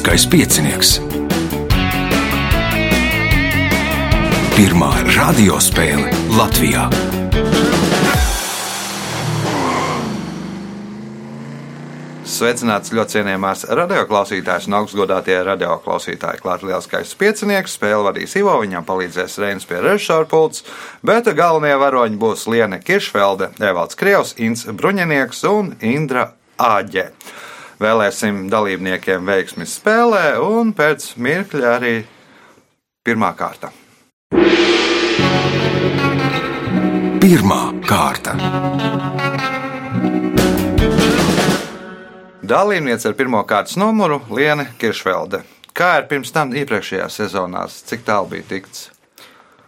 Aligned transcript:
Lieliskais 0.00 0.24
piecinieks. 0.32 0.90
Pirmā 4.56 4.88
radiospēle 5.12 6.08
Latvijā. 6.32 6.86
Sveicināts 12.24 12.94
ļoti 12.96 13.18
cienījamās 13.18 13.66
radioklausītājas 13.68 14.70
un 14.70 14.78
augstgadātie 14.78 15.36
radioklausītāji. 15.50 16.40
Klāt 16.40 16.64
lielskais 16.64 17.12
piecinieks, 17.20 17.76
spēle 17.76 18.00
vadīs 18.08 18.38
Ivo, 18.40 18.56
viņam 18.64 18.88
palīdzēs 18.88 19.36
Reinas 19.44 19.68
pie 19.68 19.82
režisora 19.84 20.24
pults, 20.24 20.64
bet 21.04 21.28
galvenie 21.28 21.76
varoņi 21.76 22.16
būs 22.24 22.48
Liene 22.48 22.80
Kiršfelde, 22.80 23.52
Evalds 23.60 24.00
Krievs, 24.00 24.32
Inns 24.40 24.64
Bruņinieks 24.64 25.44
un 25.52 25.74
Indra 25.84 26.30
Āģe. 26.56 27.10
Vēlēsim 27.80 28.42
dalībniekiem 28.52 29.24
veiksmi 29.24 29.64
spēlē 29.64 30.34
un 30.44 30.74
pēc 30.76 31.14
mirkļa 31.16 31.70
arī 31.78 31.92
pirmā 33.08 33.30
kārta. 33.38 33.70
Pirmā 37.22 37.62
kārta. 37.88 38.36
Dalībniece 42.44 43.08
ar 43.08 43.16
pirmā 43.16 43.40
kārtas 43.48 43.80
numuru 43.80 44.20
Liene 44.28 44.68
Kiršvelde. 44.76 45.40
Kā 45.72 45.94
ir 46.02 46.10
pirms 46.12 46.36
tam 46.36 46.52
iepriekšējās 46.52 47.16
sezonās, 47.22 47.80
cik 47.88 48.04
tālu 48.04 48.34
bija 48.34 48.50
tikts? 48.56 48.90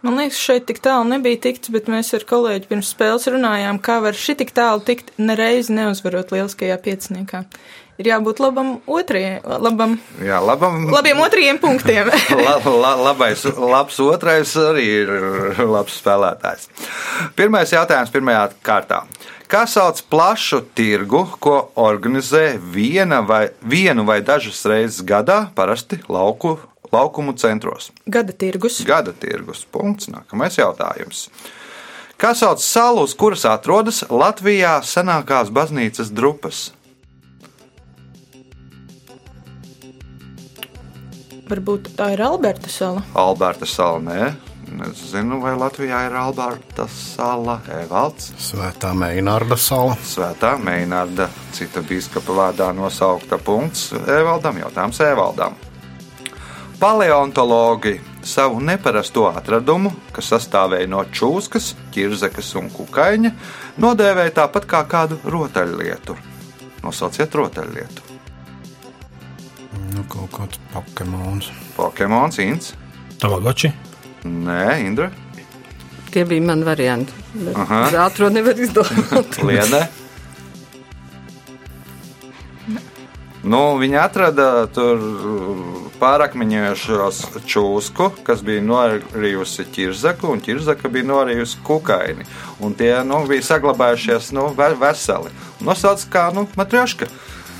Man 0.03 0.17
liekas, 0.19 0.35
šeit 0.35 0.65
tik 0.67 0.81
tālu 0.83 1.05
nebija 1.07 1.39
tikts, 1.45 1.69
bet 1.71 1.85
mēs 1.87 2.09
ar 2.17 2.25
kolēģi 2.27 2.67
pirms 2.67 2.89
spēles 2.91 3.29
runājām, 3.31 3.77
kā 3.79 4.01
var 4.03 4.17
šī 4.19 4.35
tik 4.41 4.49
tālu 4.51 4.83
tikt 4.83 5.13
nereizi 5.15 5.71
neuzvarot 5.71 6.33
lieliskajā 6.35 6.75
pieciniekā. 6.83 7.45
Ir 8.01 8.09
jābūt 8.09 8.41
labam 8.43 8.73
otrajam, 8.89 9.45
labam, 9.63 9.93
Jā, 10.19 10.41
labam, 10.43 10.89
labiem 10.91 11.21
otrajiem 11.23 11.59
punktiem. 11.61 12.09
la, 12.45 12.57
la, 12.65 12.91
labais, 12.99 13.45
labs 13.55 14.01
otrais 14.03 14.51
arī 14.59 14.87
ir 15.05 15.13
labs 15.71 15.95
spēlētājs. 16.01 16.67
Pirmais 17.39 17.71
jautājums 17.71 18.11
pirmajā 18.11 18.49
kārtā. 18.65 19.03
Kā 19.47 19.63
sauc 19.69 20.01
plašu 20.11 20.63
tirgu, 20.75 21.23
ko 21.39 21.69
organizē 21.79 22.57
viena 22.57 23.21
vai, 23.23 23.45
vienu 23.61 24.03
vai 24.09 24.19
dažas 24.25 24.65
reizes 24.67 25.03
gadā, 25.05 25.45
parasti 25.55 26.01
lauku, 26.11 26.57
laukumu 26.93 27.33
centros? 27.39 27.91
Gada 28.05 28.33
tirgus. 28.33 28.81
Gada 28.87 29.13
tirgus. 29.13 29.65
Punkts. 29.65 30.11
Nākamais 30.13 30.57
jautājums. 30.59 31.27
Kā 32.21 32.31
sauc 32.37 32.61
salu, 32.63 33.03
uz 33.03 33.17
kuras 33.17 33.43
atrodas 33.49 34.03
Latvijā 34.07 34.77
senākās 34.85 35.49
baznīcas 35.51 36.13
drupas? 36.13 36.69
Varbūt 41.49 41.91
tā 41.97 42.13
ir 42.15 42.23
Alberta 42.23 42.71
sala. 42.71 43.03
Alberta 43.19 43.67
sala, 43.67 43.99
nē. 43.99 44.31
Nezinu, 44.73 45.41
vai 45.43 45.51
Latvijā 45.59 45.99
ir 46.07 46.15
Alberta 46.17 46.87
sala, 46.89 47.59
Evalds. 47.81 48.31
Svētā 48.41 48.93
Meinārda 48.97 49.57
sala. 49.59 49.97
Svētā 50.07 50.55
Meinārda, 50.61 51.27
cita 51.53 51.83
biskupa 51.85 52.33
vārdā 52.39 52.71
nosaukta 52.73 53.37
punkts 53.37 53.91
Evaldam, 53.93 54.63
jautājums 54.63 55.03
Evaldam. 55.03 55.59
Paleontologi 56.79 58.01
savu 58.23 58.59
neparasto 58.63 59.27
atradumu, 59.29 59.91
kas 60.15 60.31
sastāvēja 60.33 60.89
no 60.91 61.03
čūskas, 61.11 61.73
ķirzekas 61.95 62.53
un 62.59 62.69
kukaiņa, 62.73 63.31
nodēvēja 63.83 64.35
tāpat 64.41 64.67
kā 64.69 64.83
kādu 64.89 65.19
rotaļlietu. 65.23 66.15
Nosauciet 66.83 67.35
rotaļlietu. 67.35 68.09
Nu, 69.93 70.03
kaut 70.09 70.31
kāds 70.33 70.61
Pokemons. 70.73 71.51
Pokemons, 71.77 72.39
Inns. 72.43 72.73
Tamagotchi. 73.21 73.71
Nē, 74.23 74.63
Indra. 74.83 75.11
Tie 76.13 76.23
bija 76.29 76.43
mani 76.45 76.65
varianti. 76.67 77.13
Ātrāk 77.53 78.33
nevar 78.33 78.59
izdomāt. 78.59 79.39
Lienē. 79.47 79.83
Nu, 83.43 83.63
viņi 83.79 83.97
atrada 83.99 84.49
tur 84.71 85.01
pārakmeņojušos 86.03 87.19
čūsku, 87.47 88.09
kas 88.27 88.41
bija 88.43 88.63
norījusi 88.65 89.65
ķirzaku, 89.71 90.33
un 90.33 90.41
ķirzaka 90.43 90.91
bija 90.91 91.07
norījusi 91.07 91.61
kukaini. 91.63 92.27
Un 92.63 92.75
tie 92.79 92.91
nu, 93.07 93.21
bija 93.29 93.45
saglabājušies 93.53 94.33
nu, 94.35 94.49
ve- 94.57 94.73
veseli. 94.81 95.31
Nosauc 95.63 96.03
kā 96.11 96.27
nu, 96.35 96.45
matrioška. 96.59 97.07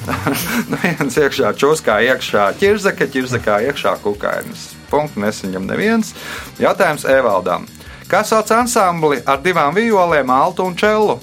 nu, 0.69 0.79
viens 0.83 1.19
iekšā 1.21 1.53
čūskā, 1.55 2.01
iekšā 2.09 2.49
ķirzaka, 2.59 3.07
ķirzakā 3.13 3.61
iekšā 3.69 3.95
kukainis. 4.03 4.73
Punkts 4.91 5.17
nesaņem 5.23 5.69
neviens. 5.69 6.11
Jautājums 6.59 7.07
Evaldam. 7.09 7.69
Kā 8.11 8.25
sauc 8.27 8.51
ansambli 8.51 9.23
ar 9.25 9.39
divām 9.41 9.73
violēm, 9.77 10.29
altu 10.29 10.67
un 10.67 10.75
čelu? 10.77 11.15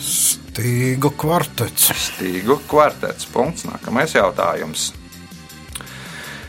Stīgu 0.00 1.12
kvartets. 1.20 1.92
Stīgu 2.08 2.62
kvartets. 2.70 3.28
Punkts. 3.30 3.68
Nākamais 3.68 4.16
jautājums. 4.16 4.92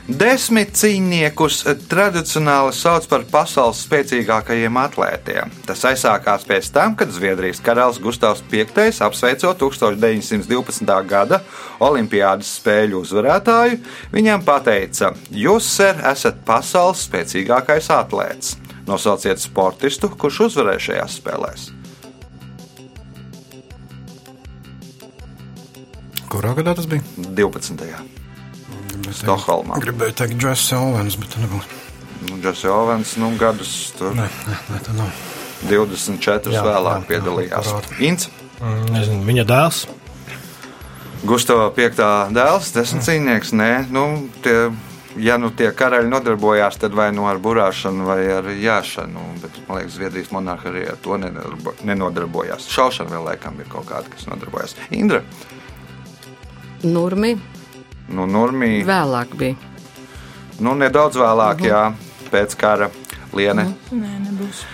Desmit 0.06 0.70
cīņniekus 0.78 1.64
tradicionāli 1.90 2.76
sauc 2.78 3.08
par 3.10 3.24
pasaules 3.26 3.80
spēcīgākajiem 3.88 4.76
atlētiem. 4.78 5.54
Tas 5.66 5.80
aizsākās 5.90 6.44
pēc 6.46 6.68
tam, 6.76 6.94
kad 6.94 7.10
Zviedrijas 7.10 7.58
karalis 7.66 7.98
Gustavs 7.98 8.44
V 8.52 8.62
apsveicot 9.02 9.58
1912. 9.64 10.92
gada 11.10 11.40
Olimpiādas 11.82 12.52
spēļu 12.60 13.00
uzvarētāju, 13.02 13.80
viņam 14.14 14.46
teica, 14.68 15.10
Jūs, 15.34 15.70
ser, 15.74 15.98
esat 16.06 16.38
pasaules 16.46 17.02
spēcīgākais 17.08 17.90
atlēts. 17.90 18.60
Nosauciet 18.86 19.42
sportistu, 19.42 20.12
kurš 20.14 20.44
uzvarēja 20.52 20.84
šajās 20.90 21.16
spēlēs. 21.18 21.66
Kurā 26.30 26.54
gadā 26.54 26.76
tas 26.78 26.86
bija? 26.86 27.02
12. 27.18 28.25
Stokholmā. 29.14 29.78
Gribēju 29.84 30.14
teikt, 30.22 30.38
Džeks 30.42 30.72
Owens, 30.80 31.16
bet 31.22 31.30
tā 31.36 31.44
nebūs. 31.44 31.68
Nu, 32.30 32.40
Džeks 32.42 32.64
Ovens, 32.72 33.16
nu, 33.22 33.30
gadus 33.38 33.92
tur 33.98 34.16
Nē, 34.18 34.26
nē, 34.72 34.80
tā 34.88 34.96
nav. 34.98 35.12
24 35.70 36.52
Jā, 36.54 36.64
vēlāk 36.66 37.04
jā, 37.04 37.08
piedalījās. 37.12 37.70
jā. 37.74 37.82
Ints, 38.10 38.30
Mm, 38.56 38.86
Nezinu, 38.96 39.24
viņa 39.28 39.44
dēls. 39.46 39.82
Gustavs 41.28 41.76
V. 41.76 41.90
dēls, 42.32 42.70
desmit 42.72 43.04
cīņnieks. 43.04 43.52
Nē, 43.52 43.88
nu, 43.92 44.30
tie, 44.42 44.72
ja 45.20 45.36
nu 45.38 45.50
tie 45.52 45.72
karaļi 45.76 46.08
nodarbojās, 46.08 46.78
tad 46.80 46.94
vai 46.96 47.12
nu 47.12 47.26
ar 47.28 47.36
burāšanu, 47.38 48.06
vai 48.08 48.22
ar 48.32 48.44
jāšanu. 48.48 49.20
Bet, 49.42 49.52
man 49.68 49.82
liekas, 49.82 49.98
Zviedrijas 49.98 50.32
monarhija 50.32 50.72
arī 50.72 50.86
ar 50.88 50.96
to 51.04 51.18
nenodarbojās. 51.84 52.70
Šaušana 52.72 53.12
vēl 53.12 53.26
laikam 53.28 53.60
ir 53.60 53.68
kaut 53.68 53.90
kāda, 53.92 54.08
kas 54.16 54.24
nodarbojas. 54.32 54.76
Indra, 54.92 55.20
Nurmi 56.84 57.36
nu, 58.10 58.26
Normija, 58.30 58.86
vēlāk 58.88 59.36
bija. 59.40 59.56
nu, 60.60 60.76
nedaudz 60.78 61.18
vēlāk, 61.20 61.66
jā, 61.66 61.84
pēc 62.32 62.56
kara 62.60 62.90
liene. 63.34 63.70
Nē, 63.92 64.18
nebūs. 64.30 64.66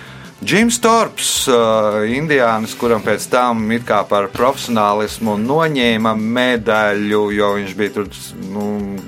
Džims 0.41 0.79
Torps, 0.81 1.27
uh, 1.53 1.99
indiānis, 2.09 2.71
kuram 2.73 3.03
pēc 3.05 3.27
tam 3.29 3.59
it 3.75 3.83
kā 3.85 3.99
par 4.09 4.25
profesionālismu 4.33 5.35
noņēma 5.37 6.15
medaļu, 6.17 7.19
jo 7.35 7.49
viņš 7.59 7.75
bija 7.77 7.93
tur 7.93 8.07
nu, 8.49 8.63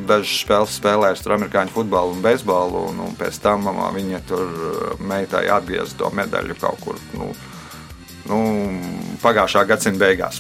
dažas 0.06 0.36
spēles 0.44 0.76
spēlējis 0.78 1.24
tur 1.26 1.34
amerikāņu 1.40 1.74
futbolu 1.74 2.14
un 2.14 2.22
beisbolu, 2.22 2.84
un, 2.92 3.02
un 3.08 3.18
pēc 3.18 3.42
tam 3.42 3.66
uh, 3.72 3.88
viņa 3.96 4.22
tur 4.30 4.46
uh, 4.46 4.94
meitai 5.10 5.48
atgrieza 5.56 5.98
to 6.04 6.14
medaļu 6.14 6.60
kaut 6.62 6.86
kur. 6.86 7.02
Nu, 7.18 7.34
Nu, 8.24 8.38
pagājušā 9.20 9.66
gadsimta 9.68 10.00
beigās. 10.06 10.38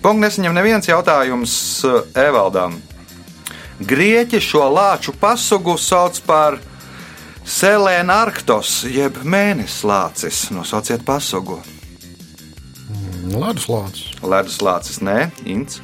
Punkts 0.00 0.22
nesaņem 0.22 0.54
neviens 0.56 0.86
jautājums 0.88 1.52
uh, 1.84 1.98
Evaldam. 2.16 2.78
Grieķi 3.78 4.40
šo 4.42 4.64
lāču 4.74 5.12
pasugu 5.14 5.76
sauc 5.78 6.18
par 6.26 6.58
Selēna 7.48 8.16
Arktos, 8.26 8.82
jeb 8.90 9.20
mēneslācis. 9.22 10.48
Nosauciet 10.52 11.04
pasugu. 11.06 11.60
Ledus 13.28 13.68
lācis. 13.70 14.10
Ledus 14.24 14.58
lācis, 14.64 14.98
nē, 15.04 15.30
Ints. 15.46 15.78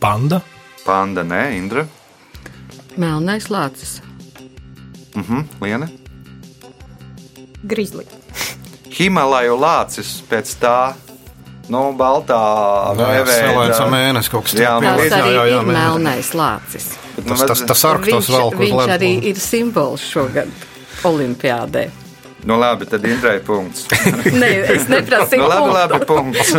Panda. 0.00 0.42
Panda, 0.84 1.22
nē, 1.22 1.56
Indra. 1.56 1.86
Melnais 2.96 3.48
lācis. 3.52 4.00
Mhm, 5.14 5.46
Liene. 5.60 5.88
Grizli. 7.62 8.04
Himalaju 8.92 9.56
lācis 9.60 10.20
pēc 10.28 10.56
tā. 10.60 10.78
Nu, 11.72 11.80
baltā 11.98 12.38
Selēns 12.94 13.80
mēnesis 13.90 14.30
kaut 14.30 14.46
kas 14.46 14.54
Jā, 14.54 14.76
tāds. 14.76 14.84
man 14.86 15.00
Tas 15.02 15.18
arī 15.18 15.34
jā, 15.34 15.44
jā, 15.50 15.60
ir 15.60 15.70
melnais 15.74 16.28
lācis. 16.38 16.88
Tas, 17.16 17.42
tas, 17.48 17.62
tas 17.72 17.84
arktos 17.88 18.26
Viņš, 18.28 18.32
vēl, 18.36 18.50
kur 18.54 18.62
viņš 18.62 18.74
ledus 18.80 18.94
arī 18.96 19.12
lācis. 19.16 19.30
ir 19.32 19.40
simbols 19.42 20.04
šogad 20.06 20.52
Olimpiādē. 21.06 21.86
Nu, 22.46 22.54
labi, 22.62 22.86
tad 22.86 23.02
Indrai 23.02 23.40
punkts. 23.42 23.88
Nē, 24.42 24.50
es 24.76 24.84
neprasīju. 24.86 25.42
Nu, 25.42 25.48
labi, 25.50 25.72
labi, 25.74 25.98
punkts. 26.06 26.52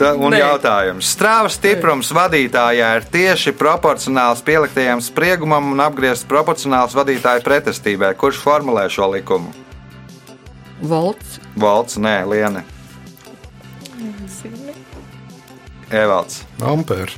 Tā, 0.00 0.14
un 0.16 0.32
Nē. 0.32 0.38
jautājums. 0.40 1.10
Strāvas 1.12 1.58
stiprums 1.58 2.08
vadītājā 2.16 2.88
ir 2.96 3.04
tieši 3.12 3.52
proporcionāls 3.58 4.40
pieliktajam 4.46 5.02
spriegumam 5.04 5.74
un 5.74 5.84
apgriezts 5.84 6.24
proporcionāls 6.30 6.96
vadītāja 6.96 7.44
pretestībai. 7.44 8.14
Kurš 8.16 8.40
formulē 8.40 8.86
šo 8.88 9.10
likumu? 9.12 9.52
Volts. 10.80 11.36
Valts, 11.58 11.98
nē, 12.00 12.22
Liene. 12.30 12.64
Evalds. 15.90 16.42
Ampērs. 16.60 17.16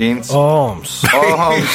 Ints. 0.00 0.30
Oms. 0.32 1.02
Ohms. 1.14 1.74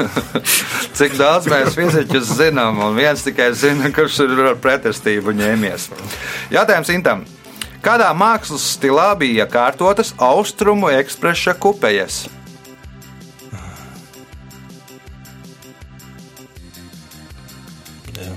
Cik 0.96 1.18
daudz 1.20 1.46
mēs 1.52 1.76
fiziķus 1.76 2.32
zinām, 2.38 2.80
un 2.82 2.96
viens 2.96 3.22
tikai 3.26 3.50
zina, 3.54 3.90
kurš 3.94 4.22
ir 4.24 4.32
ar 4.50 4.56
pretestību 4.62 5.34
ņēmies. 5.36 5.90
Jautājums 6.54 6.90
Intam. 6.94 7.26
Kādā 7.84 8.10
mākslas 8.16 8.64
stilā 8.74 9.12
bija 9.20 9.46
kārtotas 9.48 10.12
austrumu 10.20 10.90
ekspresa 10.92 11.54
kupejas? 11.56 12.26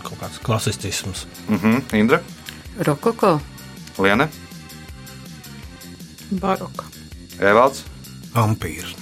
Kaut 0.03 0.19
kāds 0.19 0.39
klasicisms. 0.44 1.25
Mhm, 1.47 1.81
Indra, 1.95 2.19
Rokoko. 2.83 3.39
Liene, 4.00 4.30
Baroka. 6.39 6.85
Evalds. 7.39 7.83
Ampīrs. 8.33 8.95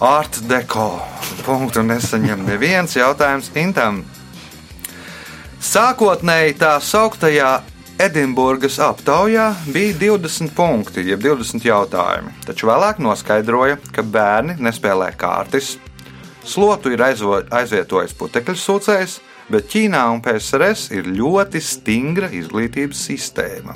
Art 0.00 0.40
deko. 0.48 1.00
Punktu 1.44 1.82
nesaņem 1.82 2.44
neviens 2.46 2.94
jautājums 2.96 3.50
Intam. 3.58 4.04
Sākotnēji 5.58 6.54
tā 6.60 6.76
sauktajā 6.80 7.50
Edinburgas 7.98 8.76
aptaujā 8.78 9.48
bija 9.74 9.94
20 9.98 10.52
punkti, 10.54 11.02
jeb 11.10 11.24
20 11.24 11.64
jautājumi, 11.66 12.30
taču 12.46 12.68
vēlāk 12.70 13.00
noskaidroja, 13.02 13.80
ka 13.90 14.04
bērni 14.06 14.54
nespēlē 14.62 15.10
kārtas. 15.18 15.72
Slotu 16.46 16.92
ir 16.94 17.02
aizvo- 17.02 17.42
aizvietojis 17.50 18.14
putekļu 18.14 18.54
sūcējs, 18.54 19.18
bet 19.50 19.66
Ķīnā 19.72 20.04
un 20.12 20.22
PSRS 20.22 20.92
ir 20.94 21.10
ļoti 21.10 21.60
stingra 21.60 22.30
izglītības 22.30 23.02
sistēma. 23.10 23.74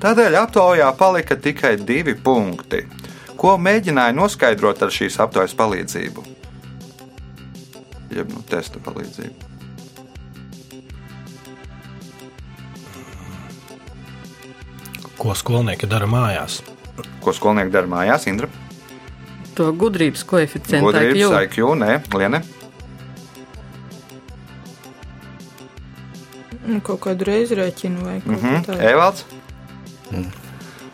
Tādēļ 0.00 0.36
aptaujā 0.40 0.88
palika 0.96 1.36
tikai 1.36 1.74
divi 1.76 2.14
punkti, 2.14 2.84
ko 3.36 3.56
mēģināja 3.60 4.14
noskaidrot 4.16 4.82
ar 4.86 4.92
šīs 4.94 5.18
aptaujas 5.20 5.52
palīdzību. 5.58 6.24
Jeb 8.16 8.32
nu, 8.32 8.40
testa 8.50 8.80
palīdzību. 8.82 9.48
Ko 15.20 15.34
skolnieki 15.36 15.88
dara 15.90 16.08
mājās? 16.08 16.60
Ko 17.20 17.32
skolnieki 17.36 17.72
dara 17.74 17.90
mājās, 17.90 18.24
Indra? 18.30 18.48
To 19.58 19.68
gudrības 19.76 20.22
koeficientu. 20.24 20.86
Gudrības, 20.86 21.34
IQ. 21.44 21.58
IQ, 21.60 21.74
nē, 21.82 21.98
Liene. 22.16 22.40
Nu, 26.70 26.78
kaut 26.86 27.00
kādu 27.04 27.26
reizi 27.26 27.56
rēķinu 27.58 28.04
vai 28.06 28.20
kaut 28.20 28.32
Mhm. 28.32 28.46
mm 28.46 28.54
-hmm. 28.54 28.64
tādu. 28.66 28.80
Evalds. 28.80 29.24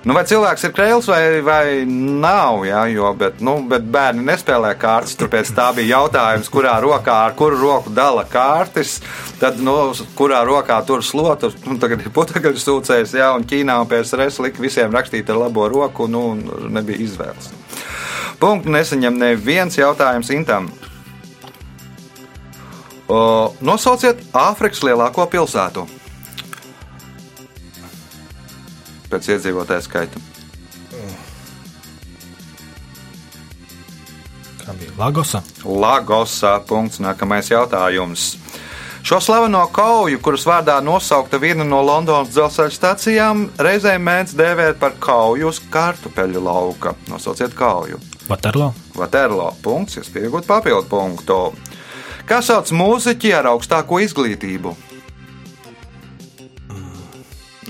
Nu, 0.07 0.15
vai 0.15 0.23
cilvēks 0.23 0.63
ir 0.69 0.71
krēls 0.71 1.09
vai, 1.11 1.21
vai 1.43 1.65
nav? 1.87 2.61
Jā, 2.63 2.85
jo, 2.93 3.09
bet, 3.19 3.41
nu, 3.43 3.57
bet 3.67 3.89
bērni 3.91 4.23
nespēlē 4.29 4.71
kārtas. 4.79 5.17
Tāpēc 5.19 5.51
tā 5.57 5.65
bija 5.75 5.97
jautājums, 5.97 6.51
kurā 6.53 6.77
rokā 6.85 7.17
ar 7.25 7.35
kuru 7.39 7.59
roku 7.59 7.91
dala 7.91 8.23
kārtas. 8.31 9.01
Tad, 9.41 9.59
nu, 9.59 9.75
kurā 10.15 10.45
rokā 10.47 10.79
tur 10.87 11.03
slotu. 11.03 11.51
Nu, 11.67 11.75
tagad 11.83 12.07
ir 12.07 12.15
putekļu 12.15 12.55
sūcējs, 12.63 13.17
jā, 13.19 13.33
un 13.35 13.49
Ķīnā 13.51 13.81
un 13.83 13.91
PSRS 13.91 14.39
lika 14.47 14.63
visiem 14.63 14.95
rakstīt 14.95 15.35
ar 15.35 15.43
labo 15.43 15.67
roku. 15.75 16.07
Nu, 16.07 16.29
nebija 16.71 17.03
izvēles. 17.03 17.51
Punktu 18.39 18.71
nesaņem 18.71 19.19
neviens 19.19 19.81
jautājums 19.81 20.31
Intam. 20.31 20.71
O, 23.11 23.19
nosauciet 23.59 24.23
Āfrikas 24.31 24.87
lielāko 24.87 25.27
pilsētu. 25.35 25.89
Pēc 29.11 29.31
iedzīvotāju 29.37 29.87
skaita. 29.87 30.23
Kā 34.67 34.75
bija 34.75 34.97
Lagosa? 34.99 35.43
Lagosā. 35.63 36.57
Punkts. 36.67 36.99
Nākamais 36.99 37.53
jautājums. 37.53 38.35
Šo 39.07 39.21
slaveno 39.23 39.61
kauju, 39.71 40.19
kuras 40.19 40.43
vārdā 40.49 40.81
nosaukta 40.83 41.39
viena 41.39 41.63
no 41.63 41.79
Londonas 41.87 42.33
dzelzceļa 42.35 42.73
stācijām, 42.75 43.45
reizēm 43.63 44.03
mēdz 44.03 44.35
dēvēt 44.35 44.81
par 44.81 44.97
kauju 44.99 45.53
uz 45.53 45.61
kartupeļu 45.71 46.43
lauka. 46.43 46.97
Nosauciet 47.07 47.55
kauju. 47.55 48.01
Vaterlo? 48.27 48.73
Vaterlo. 48.99 49.53
Punkts, 49.63 50.01
jūs 50.01 50.11
pieaugat 50.11 50.51
papildu 50.51 50.91
punktu. 50.91 51.39
Kā 52.27 52.41
sauc 52.43 52.75
mūziķi 52.75 53.31
ar 53.39 53.53
augstāko 53.53 54.03
izglītību? 54.03 54.75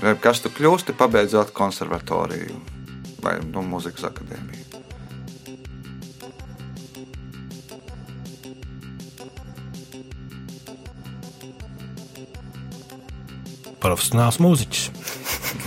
Vai 0.03 0.13
Kas 0.21 0.41
tu 0.43 0.51
kļūsti, 0.53 0.93
pabeidzot 0.97 1.53
konservatoriju 1.57 2.59
vai 3.23 3.37
nu, 3.49 3.63
mūzikas 3.65 4.05
akadēmiju? 4.11 4.65
Profesionāls 13.81 14.39
mūziķis. 14.41 14.87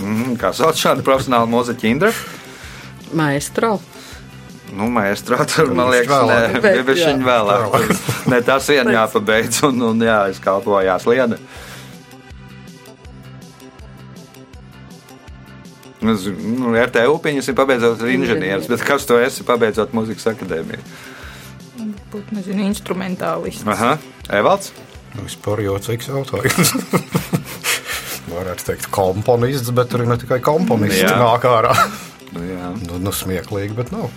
Mm, 0.01 0.35
Kā 0.41 0.51
sauc 0.55 0.77
šādu 0.79 1.05
profesionālu 1.05 1.49
mūziķu 1.51 1.87
Indra? 1.89 2.11
Maestro. 3.17 3.77
Nu, 4.71 4.87
maestro, 4.91 5.35
tur 5.51 5.73
man 5.75 5.89
liekas, 5.91 6.11
vēlāk. 6.11 6.53
nē, 6.55 6.59
Bet, 6.63 6.77
bet 6.87 6.99
jā. 7.01 7.09
viņa 7.11 7.25
vēlāk. 7.27 7.89
Nē, 8.31 8.37
tas 8.47 8.69
vien 8.71 8.87
jāpabeidz 8.93 9.63
un, 9.67 9.81
un 9.89 10.05
jāizkalpojās 10.07 11.07
liena. 11.11 11.35
Nu, 11.35 11.40
z- 16.17 16.33
Nu, 16.33 16.71
RTU 16.75 17.17
pieņemsim, 17.21 17.55
pabeidzot 17.57 18.01
ar 18.01 18.09
inženieris, 18.13 18.67
bet 18.71 18.81
kas 18.87 19.05
tu 19.05 19.17
esi 19.21 19.43
pabeidzot 19.47 19.93
muzikas 19.93 20.25
akadēmiju? 20.33 20.81
Būt, 22.11 22.31
nezinu, 22.35 22.65
instrumentālists. 22.67 23.63
Aha, 23.71 23.93
Evalds? 24.29 24.71
Nu, 25.15 25.23
Vispār 25.27 25.61
jocīgs 25.63 26.07
jautājums. 26.11 26.71
Varētu 28.31 28.65
teikt, 28.69 28.87
komponists, 28.93 29.71
bet 29.75 29.89
tur 29.91 30.03
ir 30.05 30.09
ne 30.11 30.17
tikai 30.19 30.39
komponists, 30.43 31.01
Jā. 31.03 31.09
kas 31.11 31.21
nāk 31.23 31.47
ārā. 31.49 31.73
Nu, 32.31 32.43
jā. 32.47 32.69
Nu, 32.87 32.99
nu 33.03 33.11
smieklīgi, 33.15 33.75
bet 33.75 33.91
nav. 33.91 34.09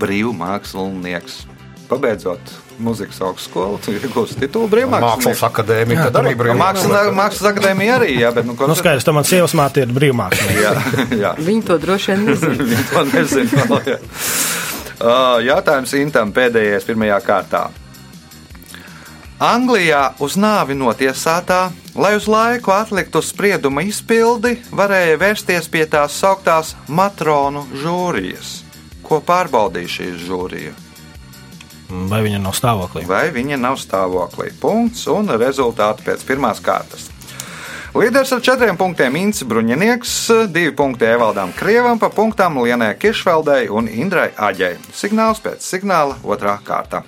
Brīvmākslinieks. 0.00 1.42
Pabeidzot 1.90 2.52
muzikas 2.82 3.20
augstskolu, 3.24 3.78
tu 3.84 3.92
iegūsi 3.96 4.38
titulu 4.40 4.68
brīvmākslinieks. 4.72 5.26
Mākslas 5.26 5.42
akadēmija, 5.50 6.06
tad 6.08 6.18
arī 6.22 6.32
brīvā. 6.40 6.56
Mākslas, 6.60 7.44
akadēmija 7.52 7.98
arī, 8.00 8.14
jā, 8.20 8.30
bet 8.36 8.48
nu, 8.48 8.56
Nu, 8.58 8.76
skaidrs, 8.78 9.04
ka 9.06 9.14
man 9.16 9.28
sievas 9.28 9.54
māte 9.58 9.84
ir 9.84 9.92
brīvmākslinieks. 9.96 10.62
jā, 10.64 10.72
jā. 11.24 11.34
Viņi 11.38 11.66
to 11.70 11.78
droši 11.82 12.12
vien 12.14 12.24
nezina. 12.30 12.66
Viņi 12.72 12.88
to 12.92 13.04
nezina. 13.12 13.68
vēl, 13.74 13.92
jā. 13.94 14.00
Ā, 15.00 15.14
Jautājums 15.48 15.94
Intam 16.00 16.32
pēdējais, 16.36 16.84
pirmajā 16.88 17.20
kārtā. 17.24 17.62
Anglijā 19.40 20.10
uz 20.20 20.34
nāvi 20.36 20.74
notiesātā, 20.76 21.70
lai 21.96 22.10
uz 22.18 22.26
laiku 22.28 22.74
atliktu 22.76 23.22
sprieduma 23.24 23.80
izpildi, 23.88 24.58
varēja 24.76 25.16
vērsties 25.22 25.68
pie 25.72 25.86
tās 25.88 26.18
sauktās 26.20 26.74
matronu 26.92 27.62
žūrijas, 27.80 28.58
ko 29.00 29.22
pārbaudīja 29.24 29.94
šī 29.96 30.10
žūrija. 30.26 30.74
Vai 31.90 32.22
viņa 32.22 32.38
nav 32.42 32.54
stāvoklī? 32.54 33.04
Vai 33.08 33.28
viņa 33.34 33.58
nav 33.58 33.78
stāvoklī? 33.80 34.52
Punkts 34.60 35.08
un 35.10 35.32
rezultāti 35.40 36.06
pēc 36.06 36.22
pirmās 36.28 36.62
kārtas. 36.62 37.08
Līderis 37.90 38.30
ar 38.30 38.42
četriem 38.46 38.76
punktiem 38.78 39.16
Inns 39.18 39.42
Bruņinieks, 39.42 40.12
divi 40.54 40.70
punkti 40.78 41.08
Evaldam 41.10 41.50
Krievam, 41.58 41.98
pa 41.98 42.06
punktām 42.14 42.60
Lienai 42.62 42.92
Kiršveldei 42.94 43.66
un 43.66 43.88
Indrai 43.90 44.28
Aģei. 44.38 44.76
Signāls 44.94 45.42
pēc 45.42 45.66
signāla 45.66 46.14
otrā 46.22 46.54
kārta. 46.62 47.02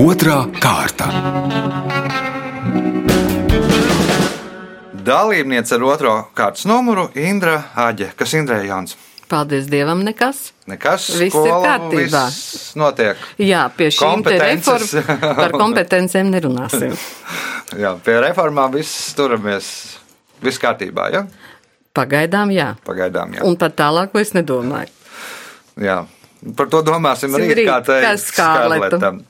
Otra 0.00 0.40
kārta. 0.58 1.06
Dalībniece 5.06 5.78
ar 5.78 5.86
otro 5.86 6.16
kārtas 6.34 6.66
numuru 6.66 7.06
Indra 7.14 7.60
Aģe. 7.78 8.10
Kas 8.18 8.34
Indrai 8.34 8.64
Jānis? 8.66 8.98
Paldies 9.30 9.68
Dievam, 9.70 10.00
nekas. 10.02 10.50
Nekas, 10.66 11.04
Viss 11.14 11.22
ir 11.22 11.30
skola, 11.30 11.60
kārtībā. 11.68 12.22
viss 12.26 12.72
notiek. 12.78 13.20
Jā, 13.38 13.68
pie 13.76 13.86
šīm 13.94 14.24
te 14.26 14.34
Kompetences. 14.34 14.94
reform, 14.98 15.36
par 15.38 15.54
kompetencēm 15.54 16.32
nerunāsim. 16.34 16.96
Jā, 17.82 17.92
pie 18.02 18.16
reformām 18.24 18.72
viss 18.74 19.12
turamies. 19.14 19.68
Viss 20.42 20.58
kārtībā, 20.58 21.04
ja? 21.14 21.24
Pagaidām, 21.94 22.50
jā. 22.54 22.72
Pagaidām, 22.86 23.36
jā. 23.38 23.44
Un 23.46 23.54
pat 23.60 23.76
tālāk 23.78 24.14
es 24.18 24.32
nedomāju. 24.34 24.90
Jā, 25.78 26.00
par 26.58 26.66
to 26.72 26.80
domāsim 26.86 27.30
Sim 27.30 27.44
rīt, 27.44 27.54
rīt, 27.60 27.68
kā 27.70 27.78
teikt 27.86 28.24
Skārleta. 28.24 28.98
Skarletam. 28.98 29.22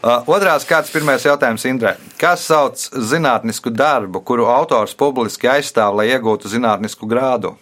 Uh, 0.00 0.28
otrās 0.32 0.64
kārtas 0.68 0.92
pirmais 0.92 1.24
jautājums 1.24 1.64
Indrē. 1.68 1.94
Kas 2.20 2.44
sauc 2.48 2.80
zinātnisku 2.80 3.72
darbu, 3.72 4.20
kuru 4.24 4.46
autors 4.48 4.92
publiski 4.96 5.48
aizstāv, 5.52 5.96
lai 6.00 6.08
iegūtu 6.12 6.48
zinātnisku 6.52 7.08
grādu? 7.08 7.54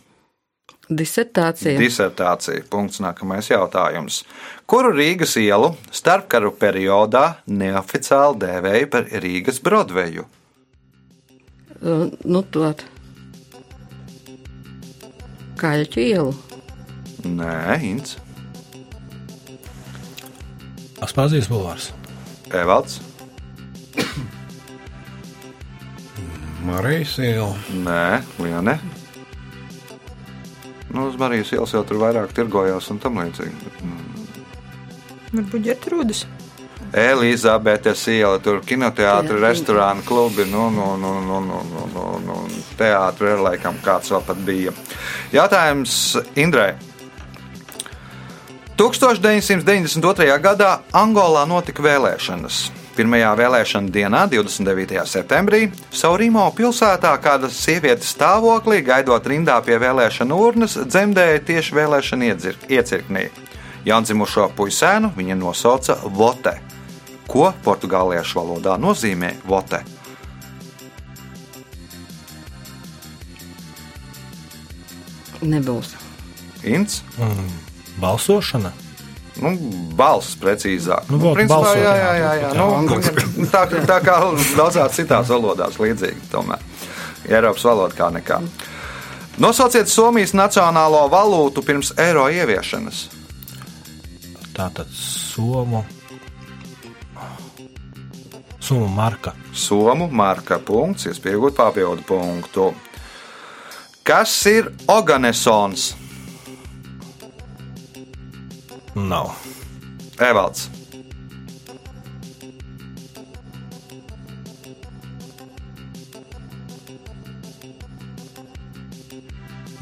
Disertācija. 0.88 1.76
Disertācija. 1.78 2.64
Punkts. 2.70 3.02
Nākamais 3.04 3.50
jautājums. 3.50 4.22
Kuru 4.68 4.94
Rīgas 4.96 5.36
ielu 5.40 5.74
starpkaru 5.92 6.54
periodā 6.60 7.38
neoficiāli 7.46 8.40
dēvēja 8.44 8.90
par 8.92 9.08
Rīgas 9.24 9.60
Broadveju? 9.64 10.24
Uh, 11.78 12.08
Nu, 12.24 12.42
to. 12.42 12.72
Kaļķu 15.58 16.00
ielu. 16.02 16.34
Nē, 17.26 17.78
Inns, 17.82 18.16
Aspazijas 21.02 21.48
bulvārs. 21.50 21.90
Evalds, 22.54 23.00
Marijas 26.66 27.16
iela. 27.22 27.54
Nē, 27.84 28.22
Liene. 28.42 28.78
Nu, 30.98 31.06
uz 31.06 31.14
Marijas 31.14 31.52
ielas 31.54 31.70
jau 31.70 31.84
tur 31.86 32.00
vairāk 32.02 32.32
tirgojās 32.34 32.88
un 32.90 32.98
tam 32.98 33.20
līdzīgi. 33.22 33.74
Varbūt 35.30 35.66
ģertrūdas. 35.68 36.24
Elizabetes 36.98 38.02
iela, 38.10 38.40
tur 38.42 38.58
kinoteātris, 38.66 39.36
Jā. 39.38 39.42
restorāni, 39.44 40.02
klubi, 40.08 40.46
nu, 40.50 40.64
nu, 40.74 40.88
nu, 40.98 41.12
nu, 41.22 41.38
nu, 41.44 41.60
nu, 41.70 41.84
nu, 41.92 42.06
nu 42.24 42.38
teātris, 42.80 43.36
ir 43.36 43.44
laikam 43.44 43.78
kāds 43.84 44.10
vēl 44.10 44.24
pat 44.26 44.40
bija. 44.42 44.74
Jautājums 45.36 45.94
Indrai. 46.34 46.72
1992. 48.80 50.34
gadā 50.42 50.72
Angolā 50.98 51.46
notika 51.46 51.86
vēlēšanas. 51.86 52.58
Pirmajā 52.98 53.28
vēlēšana 53.38 53.92
dienā, 53.94 54.24
29. 54.26 55.04
septembrī, 55.06 55.68
Saurīmo 55.94 56.48
pilsētā 56.50 57.12
kāda 57.22 57.46
sieviete 57.46 58.02
stāvoklī, 58.02 58.80
gaidot 58.82 59.22
rindā 59.30 59.54
pie 59.62 59.76
vēlēšana 59.78 60.34
urnas, 60.34 60.74
dzemdēja 60.74 61.44
tieši 61.46 61.76
vēlēšana 61.78 62.30
iedzir- 62.32 62.64
iecirknī. 62.66 63.28
Jaundzimušo 63.86 64.48
puisēnu 64.56 65.12
viņa 65.14 65.36
nosauca 65.38 65.94
Vote. 66.10 66.56
Ko 67.28 67.52
portugāliešu 67.62 68.40
valodā 68.40 68.74
nozīmē 68.82 69.30
vote? 69.46 69.84
Nebūs. 75.38 75.94
Ints, 76.64 77.04
Balsošana. 78.02 78.87
Nu, 79.42 79.52
balss 79.98 80.36
precīzāk. 80.40 81.10
Nu, 81.12 81.20
vot, 81.22 81.36
principā, 81.38 81.60
balsot, 81.62 81.82
jā, 81.82 81.94
jā, 81.98 82.12
jā, 82.18 82.32
jā, 82.42 82.50
Nu, 82.58 82.98
tā, 83.54 83.66
tā 83.88 83.98
kā 84.04 84.18
daudzās 84.58 84.96
citās 84.98 85.30
valodās 85.32 85.78
līdzīgi, 85.80 86.30
tomēr. 86.32 86.64
Eiropas 87.28 87.66
valoda 87.68 87.96
kā 87.98 88.10
nekā. 88.14 88.40
Nosauciet 89.38 89.90
Somijas 89.90 90.34
nacionālo 90.34 91.04
valūtu 91.12 91.62
pirms 91.62 91.92
eiro 92.00 92.26
ieviešanas. 92.32 93.04
Tātad 94.56 94.90
somu. 94.90 95.84
Sumu 98.58 98.88
marka. 98.90 99.32
Somu 99.54 100.08
marka 100.10 100.58
punkts, 100.58 101.06
iespējot 101.06 101.54
papildu 101.56 102.02
punktu. 102.08 102.72
Kas 104.02 104.34
ir 104.50 104.72
Oganesons? 104.90 105.92
Nav. 109.06 109.34
Evalds. 110.18 110.68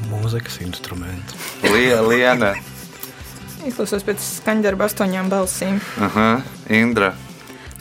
Mūzikas 0.09 0.59
instruments. 0.63 1.35
Lie- 1.63 1.99
Liene, 2.07 2.53
Izklausās 3.67 4.03
pēc 4.07 4.21
skaņdarba 4.23 4.85
astoņām 4.87 5.27
balsīm. 5.31 5.79
Aha, 5.99 6.27
Indra. 6.71 7.09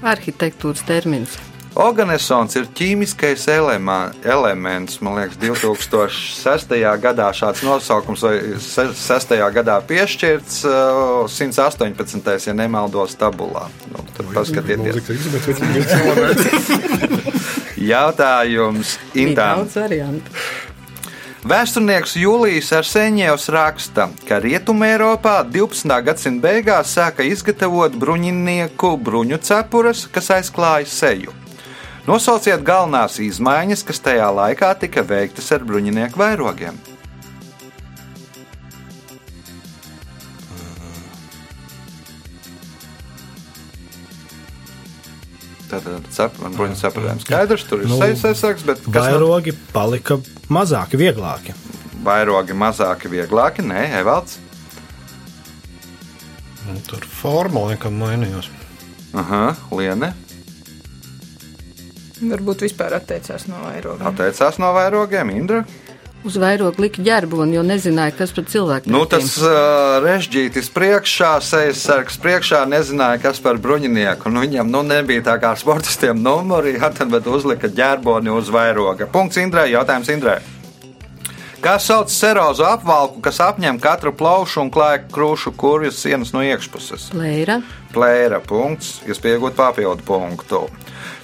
Arhitektūras 0.02 0.83
termins. 0.88 1.37
Oganesons 1.76 2.54
ir 2.56 2.71
ķīmiskais 2.73 3.42
elemā, 3.52 4.14
elements. 4.25 4.97
Man 5.04 5.18
liekas, 5.18 5.37
2006. 5.42 6.73
gadā 7.02 7.26
šāds 7.37 7.61
nosaukums 7.66 8.23
vai 8.25 8.38
6. 8.64 9.35
gadā 9.59 9.75
piešķirts 9.85 10.62
uh, 10.64 11.28
118. 11.28 12.49
ja 12.49 12.56
nemaldos 12.56 13.18
tabulā. 13.21 13.66
Nu, 13.92 14.00
tad 14.16 14.33
paskatieties. 14.33 15.04
Jautājums 17.92 18.97
Ir 19.12 19.28
Intām. 19.28 19.66
daudz 19.66 19.76
variantu. 19.76 20.33
Vēsturnieks 21.47 22.16
Jūlijas 22.18 22.73
Arseņevs 22.75 23.45
raksta, 23.54 24.09
ka 24.26 24.40
Rietumē 24.42 24.97
Eiropā 24.97 25.45
12. 25.47 25.92
gadsimta 26.09 26.49
beigās 26.49 26.97
sāka 26.97 27.23
izgatavot 27.23 27.95
bruņinieku 28.00 28.97
bruņu 28.99 29.38
cepures, 29.45 30.09
kas 30.11 30.33
aizklāja 30.40 30.88
seju. 30.90 31.37
Nosauciet 32.07 32.63
galvenās 32.67 33.17
izmaiņas, 33.25 33.83
kas 33.89 33.99
tajā 34.05 34.29
laikā 34.41 34.69
tika 34.83 35.03
veiktas 35.13 35.49
ar 35.57 35.65
bruņinieku 35.67 36.21
vairogiem. 36.23 36.79
Tātad 45.67 46.05
cepurēm 46.15 47.19
skaidrs, 47.25 47.65
tur 47.67 47.83
ir 47.83 47.89
Nu, 47.91 47.97
sejas 47.99 48.23
aizsargs, 48.29 48.63
bet 48.69 48.85
Vairogi 48.87 49.55
palika 49.75 50.21
mazāki, 50.53 50.99
vieglāki. 51.01 51.55
vairogi 52.07 52.55
mazāki, 52.55 53.11
vieglāki? 53.11 53.65
Nē, 53.67 53.89
Evalds. 53.99 54.39
Nu, 56.69 56.79
Tur 56.87 57.03
forma 57.03 57.65
laikam 57.67 57.99
mainījās. 57.99 58.47
Aha, 59.15 59.57
Liene. 59.75 60.13
Varbūt 62.17 62.65
vispār 62.65 62.97
atteicās 62.97 63.45
no 63.51 63.61
vairogiem. 63.67 64.07
Atteicās 64.09 64.57
no 64.63 64.73
vairogiem, 64.77 65.35
Indra. 65.37 65.65
Uz 66.27 66.35
vairogu 66.43 66.83
lika 66.83 67.05
ģerboni, 67.07 67.55
jo 67.55 67.63
nezināja, 67.63 68.15
kas 68.19 68.33
par 68.35 68.47
cilvēku. 68.51 68.91
Nu, 68.91 69.05
tas 69.07 69.37
uh, 69.39 69.99
režģītis 70.03 70.73
priekšā, 70.75 71.37
sejas 71.45 71.85
sargs 71.87 72.17
priekšā, 72.19 72.65
nezināja, 72.67 73.21
kas 73.29 73.39
par 73.45 73.61
bruņinieku. 73.63 74.33
Nu, 74.33 74.43
viņam 74.43 74.73
nu, 74.73 74.83
nebija 74.87 75.23
tā 75.29 75.37
kā 75.43 75.53
sportistiem 75.61 76.19
numuri, 76.19 76.75
jā, 76.81 76.91
tad, 76.97 77.13
bet 77.15 77.29
uzlika 77.31 77.71
ģerboni 77.71 78.33
uz 78.35 78.51
vairoga. 78.51 79.07
Punkts 79.13 79.39
Indrai, 79.43 79.69
jautājums 79.77 80.11
Indrai. 80.17 80.41
Kā 81.63 81.77
sauc 81.83 82.11
serozu 82.13 82.67
apvalku, 82.69 83.23
kas 83.25 83.39
apņem 83.43 83.79
katru 83.83 84.13
plaušu 84.15 84.61
un 84.65 84.73
klāja 84.73 85.01
krūšu 85.13 85.55
kurju 85.59 85.93
sienas 85.95 86.35
no 86.35 86.43
iekšpuses? 86.45 87.09
Plēra. 87.15 87.61
Plēra 87.95 88.43
punkts, 88.45 89.01
iespējot 89.09 89.57
papildu 89.57 90.05
punktu. 90.07 90.67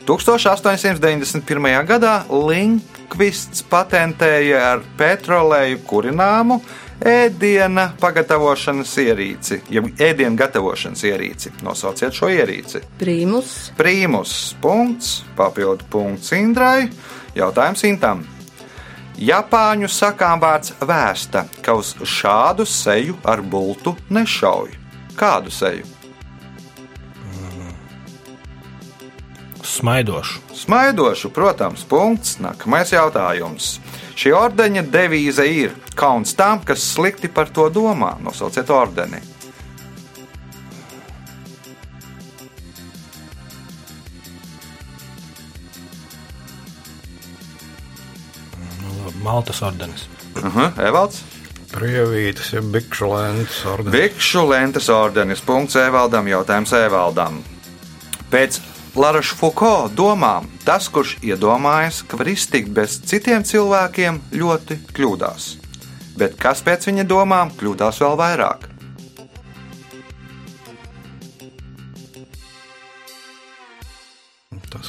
1891. 0.07 1.87
gadā 1.87 2.15
Linkvists 2.31 3.63
patentēja 3.71 4.63
ar 4.73 4.83
petroleju 4.99 5.79
kurināmu 5.87 6.59
ēdiena 7.07 7.89
pagatavošanas 8.01 8.93
ierīci, 9.03 9.61
jeb 9.73 9.89
ēdienu 10.03 10.39
gatavošanas 10.39 11.03
ierīci. 11.07 11.55
Nosauciet 11.67 12.15
šo 12.17 12.31
ierīci. 12.33 12.83
Prīmus. 13.01 13.73
Prīmus 13.79 14.35
punkts, 14.63 15.23
papildu 15.39 15.87
punkts 15.91 16.35
Indrai. 16.37 16.89
Jautājums 17.39 17.85
Intam. 17.89 18.27
Japāņu 19.23 19.91
sakām 19.93 20.41
vārds 20.43 20.73
vēsta, 20.81 21.45
ka 21.63 21.77
uz 21.79 21.95
šādu 22.03 22.67
seju 22.67 23.19
ar 23.29 23.43
bultu 23.45 23.95
nešauj. 24.11 24.73
Kādu 25.19 25.53
seju? 25.53 25.92
Smaidošu. 29.63 30.41
Smaidošu, 30.55 31.31
protams, 31.31 31.85
punkts. 31.87 32.39
Nākamais 32.43 32.91
jautājums. 32.93 33.77
Šī 34.19 34.35
ordeņa 34.37 34.83
devīze 34.93 35.47
ir 35.47 35.77
kauns 35.99 36.35
tām, 36.37 36.61
kas 36.67 36.83
slikti 36.95 37.31
par 37.31 37.51
to 37.55 37.69
domā. 37.73 38.17
Nosauciet 38.23 38.71
ordeni. 38.71 39.23
Maltas 49.23 49.63
ordenis. 49.63 50.09
Aha, 50.43 50.73
Evalds. 50.83 51.23
Prievītas, 51.73 52.51
ja 52.53 52.61
bikšu 52.61 53.09
lēns, 53.09 53.61
ordenis. 53.71 53.95
Bikšu 53.95 54.43
lentes 54.51 54.91
ordenis. 54.93 55.41
Punkts 55.47 55.79
Evaldam. 55.81 56.27
Jautājums 56.29 56.75
Evaldam. 56.77 57.39
Pēc 58.33 58.59
Laraša 58.93 59.39
Fuko 59.39 59.73
domām, 59.97 60.51
tas, 60.67 60.91
kurš 60.93 61.17
iedomājas, 61.25 62.03
ka 62.05 62.19
var 62.21 62.29
iztikt 62.29 62.75
bez 62.77 62.99
citiem 63.09 63.45
cilvēkiem, 63.47 64.21
ļoti 64.37 64.81
kļūdās. 64.93 65.49
Bet 66.21 66.37
kas 66.41 66.61
pēc 66.67 66.91
viņa 66.91 67.09
domām 67.09 67.55
kļūdās 67.57 68.03
vēl 68.05 68.21
vairāk? 68.21 68.69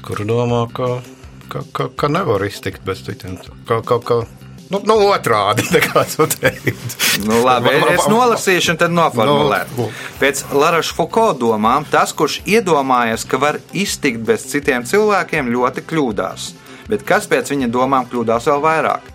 kuri 0.04 0.26
domā, 0.28 0.66
ka, 0.76 1.00
ka, 1.52 1.64
ka, 1.72 1.88
ka 1.96 2.10
nevar 2.12 2.44
iztikt 2.44 2.84
bez 2.88 3.04
citiem. 3.08 3.38
Ka, 3.68 3.80
ka, 3.88 4.00
ka, 4.04 4.18
nu, 4.74 4.82
nu, 4.90 4.98
otrādi. 5.14 5.66
Nu, 7.24 7.44
labi, 7.46 7.70
es 7.94 8.08
nolasīšu 8.10 8.74
un 8.74 8.78
tad 8.82 8.94
noformulēšu. 8.96 9.76
Nu, 9.78 9.86
Pēc 10.18 10.40
Laraša 10.58 10.96
Fuko 10.98 11.28
domām, 11.38 11.86
tas, 11.86 12.10
kurš 12.18 12.40
iedomājas, 12.50 13.22
ka 13.30 13.38
var 13.38 13.60
iztikt 13.78 14.24
bez 14.26 14.48
citiem 14.50 14.86
cilvēkiem, 14.90 15.52
ļoti 15.54 15.86
kļūdās. 15.92 16.48
Bet 16.90 17.06
kas 17.08 17.30
pēc 17.30 17.54
viņa 17.54 17.70
domām 17.72 18.10
kļūdās 18.10 18.50
vēl 18.50 18.64
vairāk? 18.66 19.14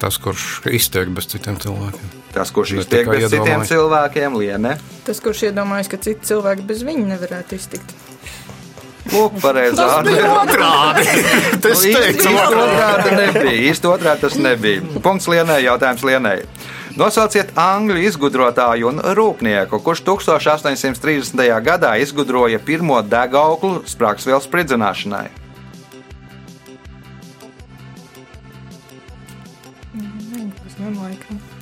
Tas, 0.00 0.16
kurš 0.16 0.62
iztiek 0.72 1.12
bez 1.12 1.28
citiem 1.28 1.60
cilvēkiem. 1.60 2.16
Tas, 2.32 2.50
kurš 2.54 2.72
Bet 2.78 2.86
iztiek 2.86 3.08
bez 3.10 3.26
citiem 3.26 3.44
iedomājas. 3.44 3.68
cilvēkiem, 3.74 4.38
liene. 4.40 4.76
Tas, 5.04 5.20
kurš 5.20 5.50
iedomājas, 5.50 5.90
ka 5.92 6.00
citi 6.00 6.24
cilvēki 6.30 6.64
bez 6.64 6.80
viņa 6.86 7.04
nevarētu 7.12 7.58
iztikt. 7.58 7.92
Lūk, 9.10 9.38
pareizā 9.42 9.86
Otrādi! 10.00 11.04
Tas 11.64 11.82
Nu, 11.84 11.94
teicu, 11.96 12.34
otrādi. 12.44 13.14
nebija. 13.18 13.54
Īsti 13.70 13.88
otrādi 13.90 14.24
tas 14.26 14.36
nebija. 14.38 14.84
Punkts 15.02 15.26
lienai, 15.30 15.60
jautājums 15.64 16.04
lienai. 16.06 16.36
Nosauciet 16.98 17.52
angļu 17.58 18.00
izgudrotāju 18.08 18.88
un 18.90 19.02
rūpnieku, 19.18 19.78
kurš 19.86 20.02
1830. 20.06 21.42
gadā 21.66 21.92
izgudroja 22.02 22.58
pirmo 22.62 22.98
degauglu 23.02 23.82
sprāgstvielas 23.88 24.46
spridzināšanai. 24.48 25.26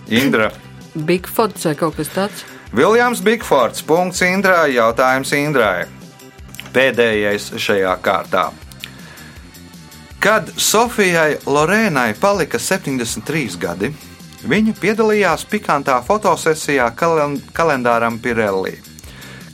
Indra. 0.09 0.51
Bigfoots 0.95 1.67
vai 1.69 1.75
kaut 1.79 1.97
kas 1.99 2.11
tāds. 2.15 2.45
Viljams 2.75 3.21
Bigfords. 3.25 3.83
Punkts 3.87 4.23
Indrai. 4.25 4.73
Jautājums 4.77 5.33
Indrai. 5.37 5.87
Pēdējais 6.73 7.53
šajā 7.61 7.95
kārtā. 8.05 8.49
Kad 10.19 10.51
Sofijai 10.59 11.39
Lorēnai 11.47 12.11
palika 12.19 12.59
73 12.59 13.59
gadi, 13.63 13.93
viņa 14.51 14.75
piedalījās 14.81 15.45
pikantā 15.47 16.01
fotosesijā 16.07 16.89
kalen 16.99 17.39
kalendāram 17.55 18.19
Pirelli. 18.19 18.75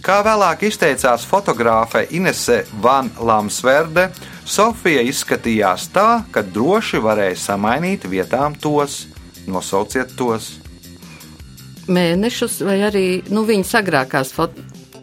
Kā 0.04 0.18
vēlāk 0.24 0.66
izteicās 0.68 1.22
fotogrāfe 1.24 2.06
Inese 2.16 2.62
Van 2.84 3.10
Lamsverde, 3.20 4.10
Sofija 4.44 5.00
izskatījās 5.04 5.86
tā, 5.92 6.24
ka 6.32 6.42
droši 6.44 7.00
varēja 7.00 7.38
samainīt 7.40 8.04
vietām 8.08 8.56
tos. 8.60 9.06
Nosauciet 9.48 10.12
tos! 10.16 10.54
Mēnešus 11.88 12.62
vai 12.64 12.78
arī 12.84 13.06
nu, 13.32 13.44
viņas 13.48 13.74
agrākās 13.80 14.32
fot 14.32 14.56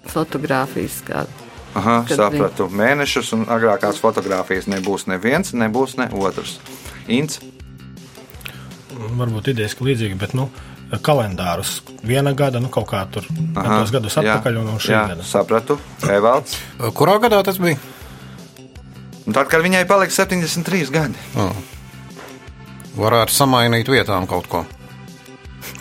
fotogrāfijas. 0.09 1.01
Kā. 1.05 1.25
Aha, 1.77 2.01
Kad 2.07 2.19
sapratu. 2.19 2.67
Mēnešus 2.67 3.31
un 3.37 3.45
agrākās 3.51 4.01
fotogrāfijas 4.01 4.67
nebūs 4.71 5.07
neviens, 5.07 5.53
nebūs 5.55 5.95
ne 5.99 6.09
otrs. 6.11 6.57
Ints. 7.07 7.39
Varbūt 8.91 9.53
idejas 9.53 9.77
ka 9.77 9.87
līdzīgi, 9.87 10.17
bet 10.19 10.35
nu, 10.37 10.49
kalendārus 10.99 11.79
viena 12.03 12.33
gada, 12.35 12.59
nu 12.59 12.67
kaut 12.73 12.89
kā 12.91 13.05
tur 13.11 13.25
Aha, 13.55 13.79
tos 13.79 13.93
gadus 13.95 14.17
jā, 14.17 14.25
atpakaļ 14.25 14.59
un, 14.61 14.73
un 14.73 14.83
šī 14.83 14.91
jā, 14.93 15.05
gada. 15.13 15.25
Sapratu. 15.27 15.79
Evalds. 16.11 16.57
Kurā 16.97 17.15
gadā 17.23 17.39
tas 17.47 17.61
bija? 17.61 17.79
Un 19.25 19.37
tad, 19.37 19.47
kad 19.47 19.63
viņai 19.63 19.85
palika 19.87 20.13
73 20.15 20.91
gadi. 20.91 21.25
Oh. 21.39 21.55
Varētu 22.97 23.31
samainīt 23.31 23.87
vietām 23.87 24.27
kaut 24.27 24.49
ko. 24.51 24.65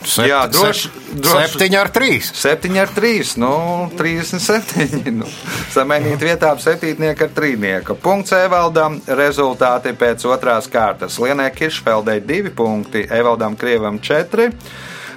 Sept, 0.04 0.28
Jā, 0.28 0.40
droši- 0.50 0.90
droši. 1.14 1.48
Septiņi 1.52 1.78
ar 1.80 1.88
trīs. 1.94 2.30
7 2.34 2.78
ar 2.80 2.88
3, 2.94 3.36
nu, 3.40 3.90
37. 3.96 5.10
Nu, 5.20 5.26
samainīt 5.74 6.20
vietām 6.24 6.58
septītnieku 6.60 7.26
ar 7.28 7.32
trīnieku. 7.36 7.96
Punkts 8.00 8.32
Evaldam. 8.32 9.00
Rezultāti 9.06 9.92
pēc 9.96 10.24
otrās 10.28 10.68
kārtas. 10.68 11.18
Lienē 11.18 11.50
Kiršfeldei 11.54 12.20
2 12.20 12.50
punkti, 12.56 13.06
Evaldam 13.10 13.56
Krievam 13.56 13.98
4. 14.00 14.50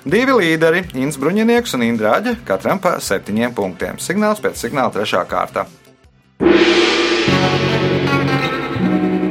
Divi 0.05 0.33
līderi, 0.35 0.83
Inns 0.99 1.15
Bruņinieks 1.17 1.73
un 1.77 1.85
Indrāģe, 1.87 2.37
katram 2.45 2.79
pa 2.83 2.97
septiņiem 2.99 3.53
punktiem. 3.55 3.95
Signāls 4.03 4.41
pēc 4.43 4.59
signāla 4.59 4.91
trešā 4.91 5.23
kārta. 5.25 5.63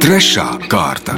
Trešā 0.03 0.47
kārta. 0.73 1.14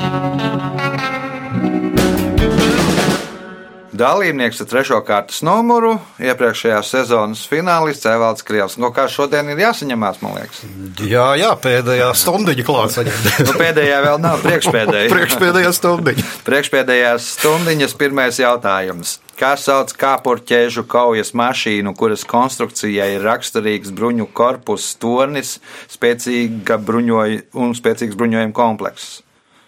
Dalībnieks 3.95 4.59
ar 4.59 4.67
trešo 4.67 4.97
kārtas 5.07 5.37
numuru, 5.47 5.93
iepriekšējās 6.19 6.89
sezonas 6.97 7.45
finālists 7.47 8.09
Evalds 8.11 8.43
Krievs. 8.43 8.75
No 8.83 8.89
kā 8.95 9.05
šodien 9.11 9.53
ir 9.53 9.61
jāsaņemās, 9.63 10.19
man 10.25 10.35
liekas. 10.41 10.65
Jā, 11.07 11.29
jā, 11.39 11.53
pēdējā 11.63 12.09
stundiņa 12.19 12.65
klāta. 12.67 13.05
Nu, 13.47 13.55
pēdējā 13.55 14.01
vēl 14.03 14.19
nav 14.25 14.43
priekšpēdējā. 14.43 15.11
Priekšpēdējā 15.15 15.71
stundiņa. 15.79 16.27
Priekšpēdējās 16.49 17.29
stundiņas 17.37 17.95
pirmais 18.01 18.41
jautājums. 18.43 19.21
Kā 19.39 19.53
sauc 19.59 19.95
kāpurķēžu 19.99 20.85
kaujas 20.91 21.31
mašīnu, 21.39 21.95
kuras 21.99 22.27
konstrukcijai 22.27 23.13
ir 23.17 23.27
raksturīgs 23.27 23.95
bruņu 23.95 24.27
korpus, 24.35 24.91
tornis, 24.99 25.61
spēcīga 25.95 26.83
bruņoja 26.83 27.47
un 27.63 27.79
spēcīgs 27.79 28.19
bruņojuma 28.19 28.59
komplekss? 28.59 29.24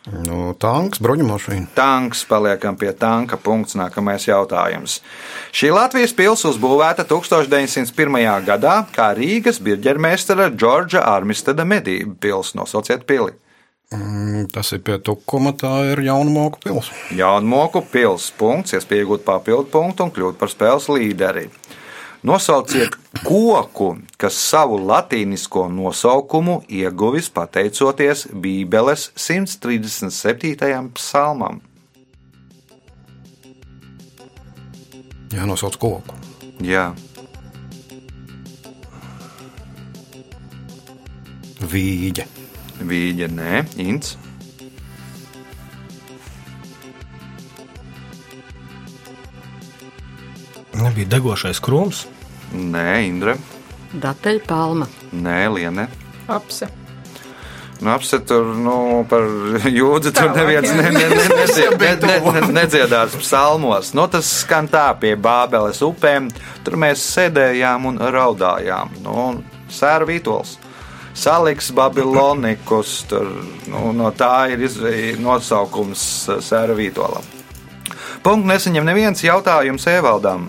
Nu, 0.07 0.53
tanks, 0.55 1.01
bruņumašīna. 1.03 1.73
Tanks, 1.75 2.21
paliekam 2.31 2.77
pie 2.79 2.93
tanka. 2.95 3.39
Punkts. 3.43 3.75
Nākamais 3.79 4.29
jautājums. 4.29 5.01
Šī 5.51 5.73
Latvijas 5.75 6.15
pilsēta 6.15 6.53
uzbūvēta 6.53 7.07
1901. 7.11 8.21
gadā 8.47 8.77
kā 8.95 9.11
Rīgas 9.19 9.59
birģermeistara 9.59 10.53
Džordža 10.55 11.03
Armisteda 11.11 11.67
medību 11.67 12.15
pilsēta. 12.23 12.61
Nosauciet 12.63 13.03
pili. 13.09 13.35
Mm, 13.95 14.47
Tas 14.55 14.71
ir 14.75 14.81
pie 14.87 15.01
tukuma, 15.03 15.53
tā 15.59 15.73
ir 15.91 16.05
Jaunmoku 16.07 16.63
pils. 16.63 16.93
Jaunmoku 17.11 17.83
pilsēta. 17.91 18.39
Punkts, 18.39 18.79
iespēja 18.79 19.03
iegūt 19.03 19.27
papildu 19.27 19.67
punktu 19.75 20.07
un 20.07 20.15
kļūt 20.15 20.39
par 20.39 20.55
spēles 20.55 20.87
līderi. 20.93 21.49
Nosauciet 22.27 22.97
koku, 23.23 23.93
kas 24.19 24.39
savu 24.51 24.81
latīnisko 24.83 25.69
nosaukumu 25.71 26.57
ieguvis 26.67 27.31
pateicoties 27.31 28.27
Bībeles 28.35 29.13
137. 29.15 30.91
psalmam. 30.99 31.61
Jā, 35.31 35.47
nosauc 35.47 35.79
koku. 35.79 36.19
Jā, 36.67 36.91
Vīģe. 41.67 42.27
Vīģa, 42.87 43.27
nē, 43.33 43.63
Ints. 43.81 44.17
Nebija 50.77 51.09
degošais 51.17 51.63
krūms. 51.65 52.05
Nē, 52.55 52.89
Indra. 53.09 53.37
Dateļa 53.97 54.43
palma. 54.47 54.89
Nē, 55.13 55.39
Liene. 55.55 55.89
Apse. 56.29 56.69
Nu, 57.81 57.91
apsetur, 57.93 58.47
nu, 58.57 59.05
par 59.09 59.27
jūdzi 59.69 60.13
tur 60.17 60.31
neviens 60.33 60.71
ne, 60.73 60.87
ne, 60.95 61.03
ne, 61.13 61.25
nedzied, 61.37 61.75
ne, 61.77 61.91
ne, 62.01 62.15
ne, 62.25 62.45
nedziedās 62.57 63.17
psalmos. 63.21 63.93
Nu, 63.97 64.07
tas 64.09 64.31
skan 64.41 64.69
tā 64.73 64.87
pie 65.01 65.13
Bābeles 65.21 65.83
upēm. 65.85 66.31
Tur 66.65 66.79
mēs 66.81 67.05
sēdējām 67.13 67.91
un 67.91 68.01
raudājām. 68.01 68.97
Nu, 69.05 69.27
Sēra 69.73 70.09
Vītols. 70.09 70.57
Saliks 71.17 71.71
Babilonikus, 71.73 72.99
tur, 73.09 73.29
nu, 73.73 73.91
no 73.97 74.11
tā 74.13 74.51
ir 74.53 74.67
nosaukums 75.21 76.03
eh, 76.29 76.43
Sēra 76.45 76.77
Vītolam. 76.77 77.25
Punkts 78.25 78.49
nesaņem 78.51 78.89
neviens 78.89 79.25
jautājums 79.25 79.87
Evaldam. 79.89 80.49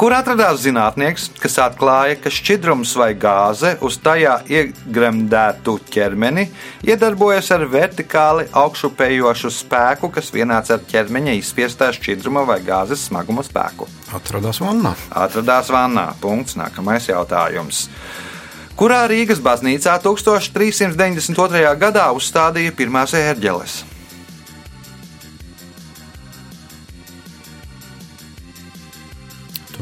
Kur 0.00 0.14
atradās 0.16 0.62
zinātnieks, 0.62 1.26
kas 1.42 1.58
atklāja, 1.60 2.14
ka 2.24 2.30
šķidrums 2.32 2.94
vai 2.96 3.10
gāze 3.20 3.74
uz 3.84 3.98
tajā 4.00 4.38
iegremdētu 4.48 5.74
ķermeni 5.92 6.46
iedarbojas 6.88 7.50
ar 7.52 7.66
vertikāli 7.68 8.46
augšupējošu 8.62 9.50
spēku, 9.58 10.08
kas 10.14 10.32
vienāds 10.32 10.72
ar 10.72 10.80
ķermeņa 10.88 11.36
izspiestā 11.42 11.90
šķidruma 11.98 12.46
vai 12.48 12.62
gāzes 12.64 13.04
smaguma 13.10 13.44
spēku. 13.44 13.90
Atradās 14.16 14.62
vannā. 14.64 14.94
Atradās 15.12 15.68
vannā. 15.68 16.06
Punkts. 16.24 16.56
Nākamais 16.56 17.12
jautājums. 17.12 17.84
Kurā 18.80 19.04
Rīgas 19.12 19.44
baznīcā 19.44 20.00
1392. 20.00 21.76
gadā 21.84 22.08
uzstādīja 22.16 22.72
pirmās 22.72 23.12
ērģeles? 23.20 23.82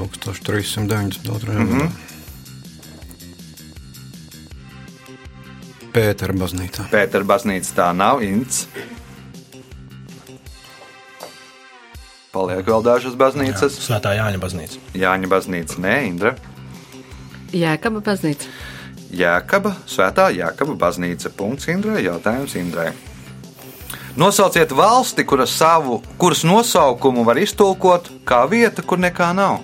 1392. 0.06 1.58
Mm 1.58 1.68
-hmm. 1.68 1.90
Pētera 5.92 6.32
baznīcā. 6.32 6.86
Pētera 6.92 7.24
baznīca 7.24 7.74
tā 7.74 7.92
nav 7.96 8.22
Ints. 8.22 8.68
Paliek 12.32 12.66
vēl 12.66 12.84
dažas 12.84 13.14
baznīcas. 13.18 13.78
Svētā 13.82 14.12
Jāņa 14.14 14.38
baznīca. 14.38 14.78
Jāņa 14.94 15.28
baznīca, 15.32 15.78
nē, 15.80 15.94
Indra. 16.06 16.34
Jēkaba 17.52 18.00
baznīca. 18.04 18.46
Jēkaba, 19.10 19.72
Svētā 19.88 20.28
Jēkaba 20.36 20.76
baznīca. 20.76 21.32
Punkts 21.36 21.70
Indrai, 21.72 22.04
jautājums 22.04 22.54
Indrai. 22.60 22.92
Nosauciet 24.18 24.72
valsti, 24.74 25.24
kuras, 25.24 25.50
savu, 25.56 26.02
kuras 26.18 26.44
nosaukumu 26.44 27.24
var 27.24 27.38
iztulkot 27.38 28.10
kā 28.26 28.42
vieta, 28.50 28.82
kur 28.82 28.98
nekā 28.98 29.32
nav. 29.32 29.60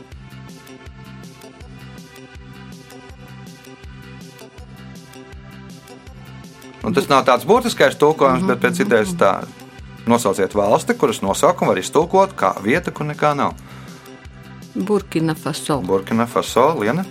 Un 6.84 6.92
tas 6.92 7.08
nav 7.08 7.24
tāds 7.24 7.46
būtiskais 7.48 7.96
tulkojums, 7.96 8.44
bet 8.48 8.60
pēc 8.60 8.82
idejas 8.84 9.14
tā. 9.16 9.34
Nosauciet 10.04 10.52
valsti, 10.52 10.92
kuras 11.00 11.22
nosaukumu 11.24 11.72
var 11.72 11.78
iztulkot 11.80 12.34
kā 12.36 12.50
vieta, 12.60 12.92
kur 12.92 13.08
nekā 13.08 13.32
nav. 13.38 13.54
Burkina 14.74 15.32
Faso. 15.38 15.78
Burkina 15.80 16.26
Faso, 16.28 16.74
Liena. 16.76 17.06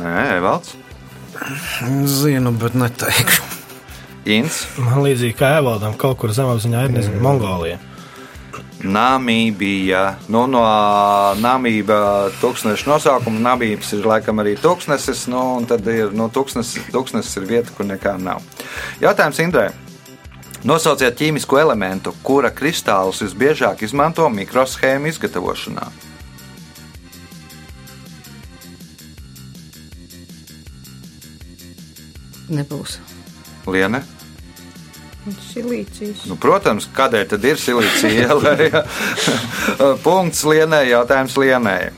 Nē, 0.00 0.16
Evalds. 0.38 0.76
Zinu, 2.08 2.54
bet 2.56 2.76
neteikšu. 2.78 3.42
Inns. 4.30 4.62
Man 4.80 5.02
līdzīgi 5.04 5.36
kā 5.36 5.56
Evaldam, 5.58 5.96
kaut 6.00 6.16
kur 6.22 6.32
zemapziņā 6.32 6.86
ir, 6.86 6.94
nezinu, 6.94 7.20
Mongolija. 7.24 7.80
Namībija. 8.84 10.04
Nu, 10.32 10.46
no 10.48 10.62
Namība 11.40 12.30
tūkstneša 12.40 12.88
nosaukuma 12.88 13.42
Namības 13.50 13.92
ir 13.96 14.08
laikam 14.08 14.40
arī 14.42 14.56
tūkstnesis. 14.60 15.26
Nu, 15.32 15.42
un 15.60 15.68
tad 15.68 15.86
ir 15.90 16.14
nu, 16.16 16.30
tūkstnesis, 16.32 16.88
tūkstnesis 16.94 17.40
ir 17.40 17.48
vieta, 17.50 17.74
kur 17.76 17.88
nekā 17.88 18.16
nav. 18.20 18.44
Jautājums 19.02 19.40
Indrē. 19.44 19.70
Nosauciet 20.64 21.16
ķīmisku 21.16 21.56
elementu, 21.56 22.12
kura 22.22 22.50
kristālus 22.52 23.22
visbiežāk 23.24 23.80
izmanto 23.86 24.26
mikroshēmu 24.28 25.08
izgatavošanā. 25.08 25.88
Nebūs. 32.50 32.98
Liene. 33.70 34.02
Silīcijas. 35.28 36.24
Nu, 36.30 36.36
protams, 36.40 36.86
kādēļ 36.96 37.26
tad 37.34 37.44
ir 37.44 37.60
silīcija 37.60 38.28
ielē? 38.30 38.84
Punkts 40.06 40.44
Lienai, 40.48 40.86
jautājums 40.90 41.36
Lienai. 41.40 41.90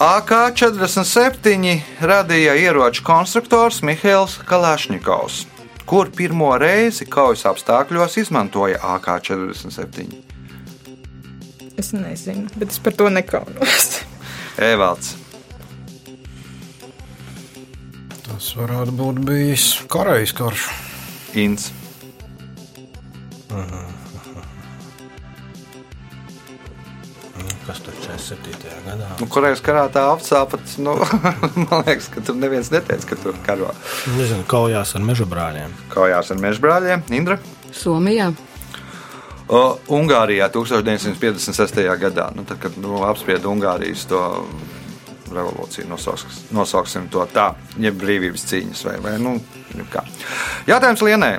AK-47 0.00 1.74
radīja 2.08 2.54
ieroču 2.56 3.04
konstruktors 3.04 3.82
Mihails 3.84 4.38
Kalāšņikovs, 4.48 5.42
kur 5.84 6.08
pirmo 6.16 6.54
reizi 6.58 7.04
kaujas 7.04 7.44
apstākļos 7.52 8.16
izmantoja 8.24 8.80
AK-47. 8.96 10.08
Es 11.80 11.92
nezinu, 11.96 12.48
bet 12.56 12.72
es 12.72 12.80
par 12.80 12.96
to 12.96 13.12
nekaunos. 13.12 14.00
Evalds. 14.72 15.14
Tas 18.24 18.54
varētu 18.56 18.96
būt 18.96 19.20
bijis 19.28 19.72
Korejas 19.92 20.32
karš. 20.36 20.70
Inns. 21.34 21.70
Kas 27.66 27.78
tur 27.86 27.94
47. 28.02 28.82
gadā? 28.82 29.08
Nu, 29.20 29.28
Kurējais 29.30 29.62
karā 29.62 29.84
tā 29.94 30.02
apsāpats, 30.10 30.74
nu, 30.82 30.96
man 31.68 31.84
liekas, 31.86 32.08
ka 32.10 32.22
tur 32.26 32.38
neviens 32.40 32.72
neteica, 32.74 33.12
ka 33.12 33.18
tur 33.22 33.38
karo. 33.46 33.70
Nezinu, 34.16 34.42
kaujās 34.50 34.96
ar 34.98 35.04
meža 35.06 35.26
brāļiem. 35.30 35.76
Kaujās 35.92 36.32
ar 36.34 36.40
mežbrāļiem, 36.42 37.04
Indra. 37.14 37.38
Somijā. 37.70 38.32
O, 39.50 39.62
Ungārijā 39.94 40.50
1956. 40.50 41.78
gadā, 42.02 42.28
nu, 42.34 42.42
tad, 42.46 42.58
kad 42.62 42.74
nu, 42.78 43.04
apsprieda 43.06 43.50
Ungārijas 43.50 44.06
to 44.10 44.20
revolūciju, 45.34 45.86
nosauks, 45.90 46.42
nosauksim 46.54 47.08
to 47.12 47.24
tā, 47.32 47.52
jeb 47.80 47.96
brīvības 48.00 48.44
cīņas 48.50 48.84
vai, 48.88 48.98
vai 49.04 49.14
nu, 49.22 49.36
kā. 49.92 50.04
Jautājums 50.68 51.02
Lienai. 51.06 51.34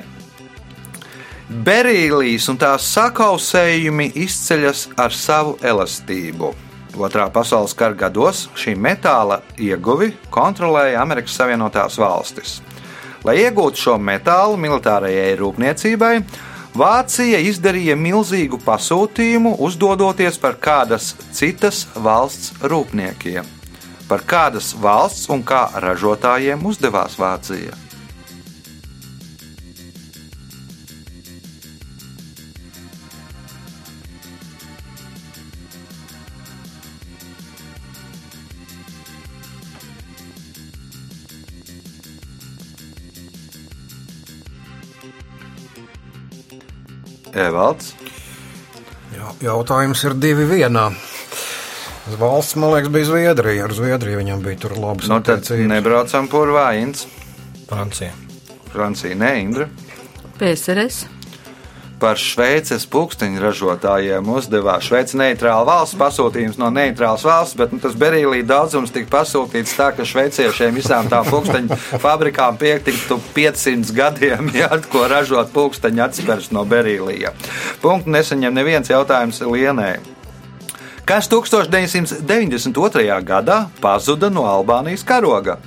Berīlijas 1.52 2.48
un 2.48 2.58
tās 2.60 2.86
sakausējumi 2.94 4.12
izceļas 4.22 4.86
ar 4.96 5.12
savu 5.12 5.58
elastību. 5.60 6.52
Otrā 6.96 7.26
pasaules 7.32 7.74
kara 7.76 7.96
gados 7.96 8.46
šī 8.56 8.74
metāla 8.76 9.40
ieguvi 9.60 10.12
kontrolēja 10.32 11.00
Amerikas 11.00 11.36
Savienotās 11.40 11.98
valstis. 12.00 12.60
Lai 13.24 13.38
iegūtu 13.44 13.80
šo 13.84 13.98
metālu 14.02 14.58
militārajai 14.60 15.36
rūpniecībai, 15.40 16.14
Vācija 16.72 17.36
izdarīja 17.44 17.98
milzīgu 18.00 18.56
pasūtījumu, 18.64 19.58
uzdodoties 19.60 20.38
par 20.40 20.56
kādas 20.56 21.10
citas 21.36 21.84
valsts 21.92 22.54
rūpniekiem. 22.64 23.61
Par 24.12 24.26
kādas 24.28 24.74
valsts 24.76 25.30
un 25.32 25.40
kā 25.40 25.62
ražotājiem 25.80 26.66
uzdevās 26.68 27.14
Vācija? 27.16 27.72
Evalds. 47.32 47.94
Jā, 49.16 49.32
jautājums 49.48 50.04
ir 50.04 50.18
divi 50.20 50.44
vienā. 50.52 50.90
Valsts, 52.06 52.56
man 52.58 52.72
liekas, 52.74 52.90
bija 52.90 53.04
Zviedrija. 53.04 53.64
Ar 53.64 53.72
Zviedriju 53.72 54.18
viņam 54.18 54.42
bija 54.42 54.58
tur 54.64 54.74
labas 54.78 55.08
Nu, 55.08 55.20
attiecības. 55.20 55.68
nebraucam 55.70 56.28
par 56.28 56.48
Vāģins. 56.50 57.06
Francija. 57.68 58.10
Francija, 58.72 59.14
ne 59.14 59.40
Indra. 59.40 59.68
PSRS. 60.38 61.04
Par 62.02 62.18
Šveices 62.18 62.82
pulksteņu 62.90 63.38
ražotājiem 63.38 64.26
uzdevās 64.26 64.82
Šveices 64.88 65.14
neitrāla 65.14 65.62
valsts 65.68 65.94
pasūtījums 66.00 66.58
no 66.58 66.66
neitrālas 66.74 67.22
valsts, 67.22 67.54
bet 67.54 67.70
nu, 67.72 67.78
tas 67.78 67.94
berīlī 67.94 68.40
daudzums 68.42 68.90
tika 68.90 69.06
pasūtīts 69.22 69.76
tā, 69.78 69.92
ka 69.94 70.02
šveiciešiem 70.02 70.74
visām 70.74 71.06
tām 71.08 71.22
pulksteņu 71.30 71.78
fabrikām 72.02 72.58
piektiktu 72.58 73.20
500 73.36 73.94
gadiem, 73.94 74.50
ja, 74.58 74.66
ko 74.90 75.06
ražot 75.06 75.52
pulksteņu 75.54 76.02
atspērts 76.02 76.50
no 76.50 76.64
berīlija. 76.66 77.30
Punktu 77.80 78.10
nesaņem 78.10 78.50
neviens 78.58 78.90
jautājums 78.90 79.38
Lienai. 79.46 80.00
Kas 81.04 81.28
1992. 81.28 83.22
gadā 83.26 83.68
pazuda 83.80 84.30
no 84.30 84.46
Albānijas 84.46 85.04
karoga? 85.04 85.58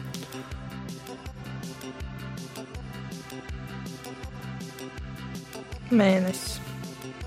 Mēnesis. 5.91 6.60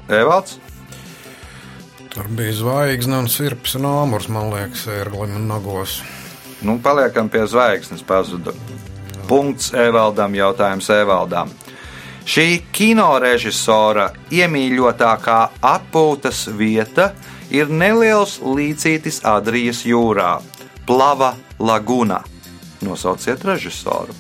Evalds, 0.08 0.58
Tur 2.18 2.26
bija 2.34 2.52
zvaigzne 2.52 3.18
un 3.22 3.28
sirps 3.30 3.76
un 3.78 3.84
āmurs, 3.86 4.24
man 4.32 4.48
liekas, 4.50 4.88
ērglim 4.90 5.36
un 5.38 5.44
nagos. 5.46 6.00
nu, 6.66 6.78
paliekam 6.82 7.28
pie 7.28 7.44
zvaigznes 7.46 8.02
pazuda. 8.02 8.50
Punkts 9.28 9.70
Evaldam, 9.74 10.34
jautājums 10.34 10.88
Evaldam. 10.90 11.52
Šī 12.26 12.62
kinorežisora 12.72 14.08
iemīļotākā 14.34 15.38
atpūtas 15.62 16.48
vieta 16.58 17.12
ir 17.12 17.37
neliels 17.50 18.38
līcītis 18.44 19.22
Adrijas 19.24 19.84
jūrā, 19.88 20.38
Plava 20.86 21.34
Laguna. 21.58 22.22
Nosauciet 22.84 23.44
režisoru. 23.44 24.14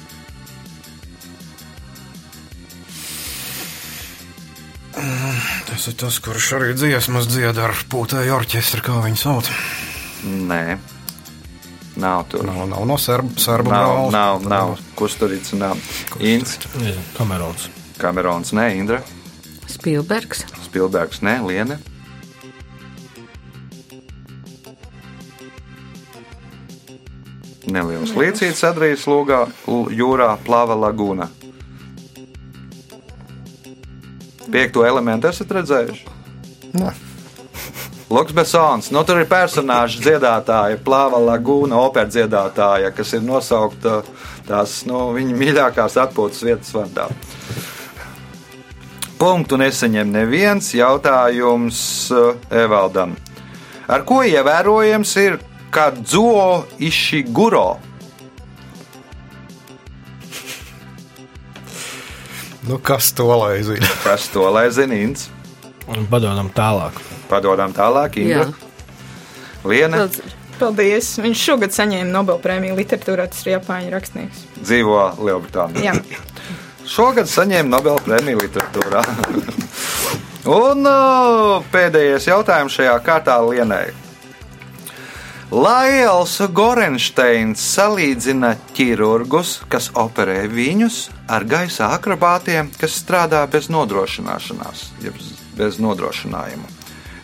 Tas 5.68 5.86
ir 5.90 5.94
tas, 6.00 6.16
kurš 6.24 6.46
arī 6.58 6.70
dziesmas 6.74 7.28
dzied 7.30 7.58
ar 7.62 7.74
pūtēju 7.92 8.32
orķestri, 8.34 8.82
kā 8.82 8.96
viņi 9.04 9.20
sauc. 9.20 9.50
Nē, 10.26 10.78
nav 12.02 12.24
tur. 12.32 12.42
Nav, 12.48 12.64
nav 12.72 12.86
no 12.88 12.96
serbu, 12.98 13.36
serbu 13.38 13.70
Nav, 13.70 13.92
brālis. 13.92 14.16
nav, 14.16 14.48
nav. 14.50 14.72
Kusturīts, 14.98 15.52
nav. 15.60 15.78
Inns, 16.18 16.56
Kamerons. 17.18 17.68
Kamerons, 18.00 18.52
nē, 18.56 18.68
Indra, 18.78 19.00
Spilbergs. 19.68 20.44
Spilbergs, 20.64 21.20
nē, 21.26 21.36
Liene. 21.46 21.78
Neliels 27.68 28.14
līcīts 28.16 28.64
Adrijas 28.64 29.04
lūgā, 29.10 29.42
l- 29.68 29.90
jūrā 29.92 30.30
plāva 30.46 30.76
lagūna. 30.78 31.28
Piekto 34.48 34.84
elementu 34.88 35.28
esat 35.28 35.50
redzējuši? 35.52 36.06
Nē. 36.80 36.94
Luks 38.08 38.32
Besons, 38.32 38.86
nu 38.94 39.02
tur 39.04 39.18
ir 39.20 39.26
personāžs 39.28 39.98
dziedātāja, 40.00 40.78
plāva 40.80 41.18
lagūna, 41.20 41.76
opera 41.76 42.08
dziedātāja, 42.08 42.88
kas 42.96 43.12
ir 43.18 43.20
nosaukta 43.26 43.98
tās 44.48 44.78
nu, 44.88 45.10
viņa 45.12 45.36
mīļākās 45.36 45.98
atpūtas 46.06 46.40
vietas 46.48 46.72
vārdā. 46.72 47.10
Punktu 49.18 49.58
nesaņem 49.60 50.08
neviens 50.14 50.70
jautājums 50.78 51.80
eh, 52.14 52.48
Evaldam. 52.64 53.12
Ar 53.90 54.04
ko 54.08 54.22
ievērojams 54.24 55.12
ir 55.20 55.36
Kadzuo 55.70 56.64
Ishiguro? 56.78 57.78
Nu, 62.68 62.78
kas 62.78 63.12
to 63.12 63.26
lai 63.32 63.62
zina? 63.62 63.88
Kas 64.04 64.28
to 64.28 64.44
lai 64.52 64.68
zina? 64.70 64.94
Inns? 64.94 65.28
Un 65.88 66.04
Padodam 66.10 66.50
tālāk. 66.52 66.98
Padodam 67.28 67.72
tālāk, 67.72 68.18
Indra. 68.20 68.50
Liena 69.64 70.04
Paldies! 70.58 71.12
Viņš 71.22 71.42
šogad 71.48 71.74
saņēma 71.74 72.10
Nobelprēmiju 72.10 72.74
literatūrā, 72.78 73.28
tas 73.30 73.44
ir 73.46 73.54
Japāņu 73.54 73.92
rakstnieks. 73.94 74.40
dzīvo 74.58 74.98
Lielbritānijā. 75.22 75.94
Jā, 75.94 76.22
Šogad 76.94 77.28
saņēma 77.30 77.68
Nobela 77.70 78.00
prēmiju 78.02 78.40
literatūrā. 78.42 79.04
Un 80.58 80.88
uh, 80.88 81.64
pēdējais 81.70 82.26
jautājums 82.30 82.74
šajā 82.74 82.94
kārtā 83.06 83.36
Lienai. 83.44 83.92
Lails 85.48 86.34
Gorensteins 86.52 87.62
salīdzina 87.72 88.50
ķirurgus, 88.76 89.54
kas 89.72 89.86
operē 89.96 90.42
viņus, 90.52 91.06
ar 91.24 91.46
gaisa 91.48 91.86
akrobātiem, 91.96 92.68
kas 92.76 92.98
strādā 93.00 93.40
bez 93.48 93.70
nodrošināšanās, 93.72 94.82
jeb 95.00 95.16
bez 95.56 95.78
nodrošinājuma. 95.80 96.68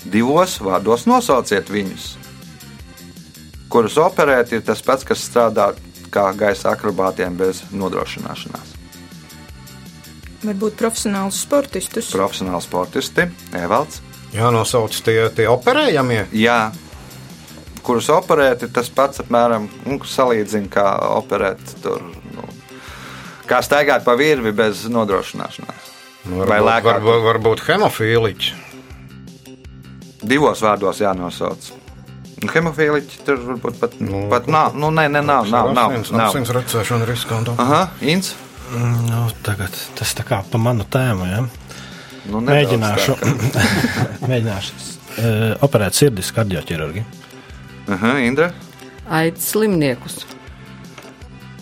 Divos 0.09 0.57
vārdos 0.65 1.05
nosauciet 1.05 1.69
viņus, 1.69 2.07
kurus 3.69 3.99
operēt 4.01 4.55
ir 4.57 4.65
tas 4.65 4.81
pats, 4.81 5.05
kas 5.05 5.21
strādā 5.29 5.75
kā 6.09 6.31
gaisa 6.33 6.73
akrobātiem 6.73 7.37
bez 7.37 7.61
nodrošināšanās. 7.77 8.73
varbūt 10.45 10.81
profesionāls 10.81 11.43
sportistus. 11.45 12.09
profesionāli 12.13 12.65
sportisti, 12.65 13.29
Evalds. 13.53 14.01
Jā, 14.33 14.49
nosauc 14.51 14.97
tie, 15.05 15.29
tie 15.31 15.45
operējamie. 15.47 16.25
Jā, 16.33 16.73
kurus 17.85 18.09
operēt, 18.13 18.65
ir 18.67 18.73
tas 18.75 18.89
pats 18.93 19.23
apmēram, 19.25 19.69
nu, 19.87 19.99
salīdzina 20.09 20.71
kā 20.73 20.87
operēt 21.21 21.61
tur. 21.85 22.03
Nu, 22.35 22.47
kā 23.51 23.61
staigāt 23.65 24.05
pa 24.07 24.17
virvi 24.19 24.53
bez 24.57 24.87
nodrošināšanās. 24.93 25.91
Nu, 26.25 26.41
Vai 26.49 26.59
varbūt, 26.61 26.69
lēkāt? 26.71 26.91
varbūt, 26.91 27.25
varbūt 27.29 27.65
hemofīliķi. 27.69 28.55
Divos 30.25 30.63
vārdos 30.65 31.03
jānosauc. 31.05 31.73
Nu, 32.45 32.49
Hemofīliķi 32.51 33.21
tur 33.25 33.39
varbūt 33.45 33.77
pat, 33.81 33.93
nu, 34.01 34.09
Nu, 34.11 34.23
pat 34.33 34.49
nav. 34.51 34.75
Nu, 34.77 34.91
nē, 34.93 35.07
nē, 35.13 35.21
nav. 35.25 35.47
nav, 35.53 35.71
nav, 35.77 35.93
nav. 36.11 36.31
Asins 36.31 36.51
redzēšana 36.53 37.07
riskantu. 37.09 37.55
Aha, 37.61 37.87
Inns. 38.05 38.35
Nu, 38.75 39.27
tagad 39.45 39.77
tas 39.97 40.15
tā 40.17 40.25
kā 40.27 40.41
pa 40.51 40.59
manu 40.61 40.85
tēmu. 40.89 41.29
Ja? 41.29 41.45
Nu, 42.33 42.41
Mēģināšu, 42.45 43.15
tā. 43.21 43.65
mēģināšu 44.31 44.73
uh, 44.75 45.65
operēt 45.65 45.97
sirdis 45.97 46.33
kardioķirurgi. 46.37 47.05
Aha, 47.89 48.19
Indra. 48.19 48.53
aids 49.11 49.51
slimniekus. 49.51 50.25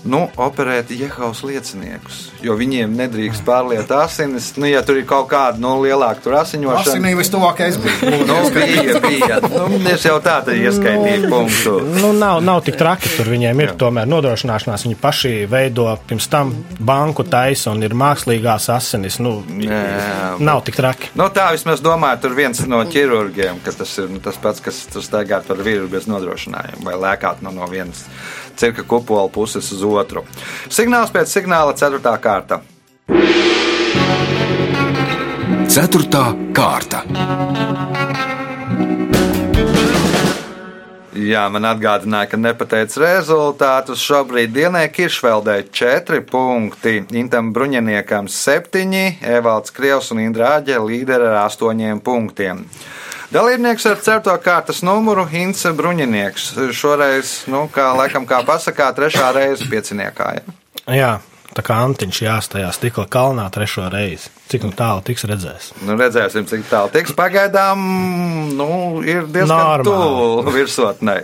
Nu, 0.03 0.25
operēt 0.37 0.91
Jehovas 0.91 1.45
lieciniekus, 1.47 2.25
jo 2.43 2.57
viņiem 2.59 2.91
nedrīkst 2.99 3.45
pārliet 3.47 3.91
asinis. 3.95 4.49
Nu, 4.59 4.67
ja 4.67 4.81
tur 4.83 4.99
ir 4.99 5.05
kaut 5.07 5.29
kāda 5.31 5.62
nu, 5.62 5.77
lielāka 5.85 6.25
tur 6.25 6.35
asiņošana, 6.41 6.83
Asinī 6.83 7.12
vistuvākais 7.15 7.79
bija. 7.79 8.11
Nu, 8.27 8.38
bija, 8.51 8.99
bija. 9.05 9.38
Nu, 9.47 9.79
es 9.93 10.03
jau 10.07 10.17
tā 10.25 10.41
tad 10.43 10.59
ieskaitīju 10.59 11.31
punktu. 11.31 11.75
Nu, 12.01 12.11
nav, 12.19 12.41
nav 12.43 12.65
tik 12.67 12.81
traki. 12.81 13.12
Tur 13.15 13.31
viņiem 13.31 13.62
ir 13.62 13.75
tomēr 13.79 14.11
nodrošināšanās. 14.11 14.87
Viņi 14.88 14.99
paši 15.03 15.33
veido 15.51 15.87
pirms 16.09 16.27
tam 16.33 16.51
banku 16.83 17.23
taisa 17.29 17.71
un 17.71 17.87
ir 17.87 17.95
mākslīgās 17.99 18.69
asinis. 18.75 19.21
Nu, 19.23 19.37
Jā. 19.62 20.35
nav 20.43 20.65
tik 20.67 20.79
traki. 20.83 21.12
Nu, 21.19 21.31
tā 21.35 21.53
vismaz 21.55 21.83
domāju, 21.85 22.25
tur 22.27 22.37
viens 22.38 22.62
no 22.67 22.83
ķirurgiem, 22.91 23.62
ka 23.62 23.75
tas 23.79 23.95
ir 24.03 24.11
nu, 24.11 24.19
tas 24.25 24.38
pats, 24.43 24.65
kas 24.65 24.83
tur 24.91 25.07
staigā 25.07 25.43
par 25.47 25.62
vīru 25.62 25.87
bez 25.93 26.11
nodrošinājuma 26.11 26.91
vai 26.91 26.99
lēkāt 27.07 27.47
nu, 27.47 27.55
no 27.55 27.71
vienas 27.71 28.03
cirka 28.57 28.85
kupola 28.88 29.29
puses 29.33 29.73
uz 29.73 29.83
otru. 29.87 30.25
Signāls 30.69 31.12
pēc 31.15 31.33
signāla, 31.33 31.77
ceturtā 31.79 32.17
kārta. 32.23 32.62
Ceturtā 35.73 36.27
kārta. 36.53 37.05
Jā, 41.12 41.43
man 41.53 41.67
atgādināja, 41.69 42.31
ka 42.33 42.38
nepateica 42.41 43.03
rezultātus. 43.03 44.01
Šobrīd 44.01 44.55
dienai 44.57 44.87
Kiršveldē 44.88 45.59
4 45.69 46.23
punkti, 46.25 47.03
Intam 47.21 47.51
Bruņiniekam 47.53 48.31
7, 48.33 49.21
Evalds 49.21 49.75
Krievs 49.77 50.09
un 50.15 50.23
Indra 50.25 50.55
Āģe 50.57 50.81
līderi 50.81 51.29
ar 51.29 51.43
8 51.45 52.01
punktiem. 52.05 52.65
Dalībnieks 53.33 53.87
ar 53.88 53.97
4. 53.97 54.33
kārtas 54.45 54.83
numuru 54.85 55.23
Hints 55.25 55.64
Bruņinieks. 55.73 56.51
Šoreiz, 56.77 57.31
nu, 57.49 57.62
kā 57.73 57.87
laikam 57.97 58.27
kā 58.29 58.42
pasakā, 58.45 58.90
trešā 58.92 59.31
reize 59.33 59.64
pieciniekā. 59.73 60.27
Ja? 60.37 60.57
Jā, 60.92 61.12
tā 61.57 61.62
kā 61.64 61.79
antiņš 61.87 62.18
jāstajā 62.27 62.68
stikla 62.77 63.07
kalnā 63.09 63.47
trešo 63.55 63.87
reizi. 63.88 64.29
Cik 64.53 64.66
nu 64.68 64.77
tālu 64.77 65.01
tiks 65.07 65.25
redzēs? 65.31 65.71
Nu, 65.81 65.97
redzēsim, 65.97 66.45
cik 66.51 66.66
tālu 66.68 66.92
tiks. 66.92 67.14
Pagaidām 67.16 67.81
nu, 68.59 68.68
ir 69.01 69.25
diezgan 69.33 69.81
tuvu 69.87 70.53
virsotnē. 70.53 71.23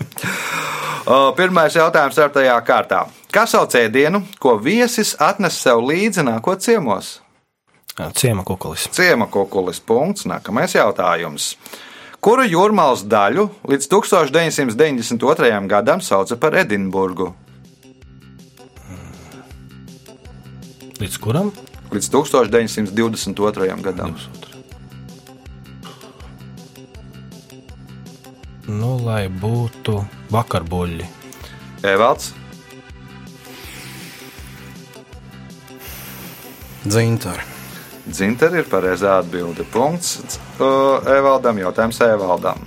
Pirmais 1.37 1.77
jautājums 1.77 2.21
ar 2.25 2.33
tajā 2.33 2.55
kārtā. 2.65 3.03
Kā 3.37 3.45
sauc 3.45 3.77
ēdienu, 3.77 4.23
ko 4.41 4.55
viesis 4.57 5.13
atnes 5.21 5.61
sev 5.61 5.85
līdzi 5.85 6.25
nākot 6.25 6.65
ciemos? 6.65 7.19
Ciema 8.17 8.47
kukulis. 8.49 8.87
Ciema 8.97 9.29
kukulis 9.29 9.83
punkts. 9.85 10.25
Nākamais 10.31 10.73
jautājums. 10.79 11.51
Kuru 12.19 12.45
jūrmālas 12.49 13.05
daļu 13.07 13.45
līdz 13.71 13.87
1992. 13.93 15.61
gadam 15.71 16.03
sauca 16.03 16.37
par 16.41 16.57
Edinburgu? 16.59 17.31
Līdz 20.99 21.19
kuram? 21.23 21.53
Līdz 21.95 22.11
1922. 22.17 23.79
gadam. 23.87 24.17
Nu, 28.69 28.97
lai 29.01 29.29
būtu 29.33 30.03
vakarbuļļi. 30.35 31.07
Evalds, 31.89 32.35
Dzintari. 36.89 37.58
Dzintari 38.09 38.63
ir 38.63 38.69
pareizā 38.71 39.19
atbilde. 39.21 39.67
Punkts 39.69 40.39
uh, 40.59 41.05
Evaldam, 41.13 41.61
jautājums 41.61 42.01
Evaldam. 42.07 42.65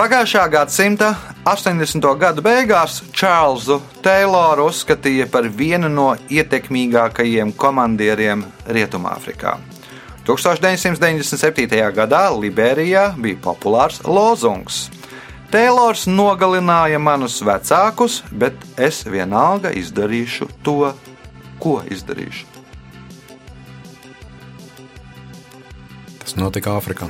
Pagājušā 0.00 0.46
gadsimta 0.48 1.10
80. 1.44 2.06
gadu 2.18 2.42
beigās 2.42 3.02
Čārlzu 3.12 3.80
Tayloru 4.00 4.70
uzskatīja 4.70 5.26
par 5.30 5.44
vienu 5.44 5.90
no 5.92 6.14
ietekmīgākajiem 6.32 7.52
komandieriem 7.52 8.46
Rietumāfrikā. 8.64 9.58
1997. 10.24 11.66
gadā 11.96 12.22
Liberijā 12.32 13.10
bija 13.18 13.40
populārs 13.44 14.00
lozungs. 14.06 14.88
Taylors 15.50 16.06
nogalināja 16.06 17.00
manus 17.02 17.40
vecākus, 17.42 18.20
bet 18.30 18.56
es 18.78 19.02
vienalga 19.04 19.74
izdarīšu 19.74 20.48
to, 20.62 20.94
ko 21.58 21.80
izdarīšu. 21.90 22.59
Tas 26.30 26.38
notika 26.38 26.76
Āfrikā. 26.78 27.08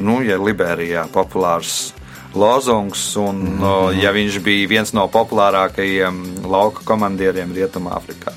nu, 0.00 0.22
ja 0.24 0.38
Liberijā 0.40 1.02
populārs 1.12 1.92
lozungs, 2.32 3.02
un 3.20 3.42
mm. 3.42 3.58
no, 3.60 3.72
ja 3.92 4.08
viņš 4.16 4.38
bija 4.40 4.70
viens 4.70 4.94
no 4.96 5.04
populārākajiem 5.12 6.46
lauka 6.48 6.80
komandieriem 6.88 7.52
Rietumāfrikā. 7.52 8.32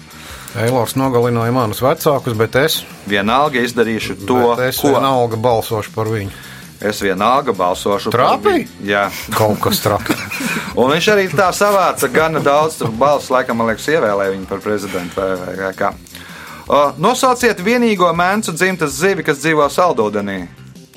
Eilors 0.60 0.98
nogalināja 1.00 1.56
manus 1.56 1.80
vecākus, 1.80 2.36
bet 2.36 2.60
es, 2.60 2.82
Vienalga 3.08 3.64
izdarīšu 3.64 4.18
to, 4.28 4.42
es 4.68 4.84
ko 4.84 4.92
vienalga 4.98 5.40
balsošu 5.40 5.96
par 5.96 6.12
viņu. 6.12 6.36
es 6.92 7.00
vienalga 7.00 7.56
balsošu. 7.56 8.12
par 8.12 8.20
Trāpī? 8.20 8.58
viņu. 8.58 8.84
Jā, 8.92 9.08
Kaut 9.32 9.64
kas 9.64 9.80
traks. 9.80 10.28
un 10.82 10.92
viņš 10.92 11.12
arī 11.16 11.30
tā 11.32 11.54
savāca 11.56 12.12
gana 12.12 12.44
daudz 12.44 12.84
balsu, 13.00 13.32
laikam, 13.38 13.64
man 13.64 13.72
liekas, 13.72 13.88
ievēlēja 13.96 14.36
viņu 14.36 14.52
par 14.52 14.68
prezidentu 14.68 15.24
vai, 15.24 15.56
vai 15.56 15.74
kā. 15.80 15.96
Nosauciet 16.70 17.64
vienīgo 17.66 18.12
mēncu 18.14 18.54
dzimtas 18.54 18.94
zivi, 19.00 19.24
kas 19.26 19.40
dzīvo 19.42 19.66
saldūdenī. 19.74 20.44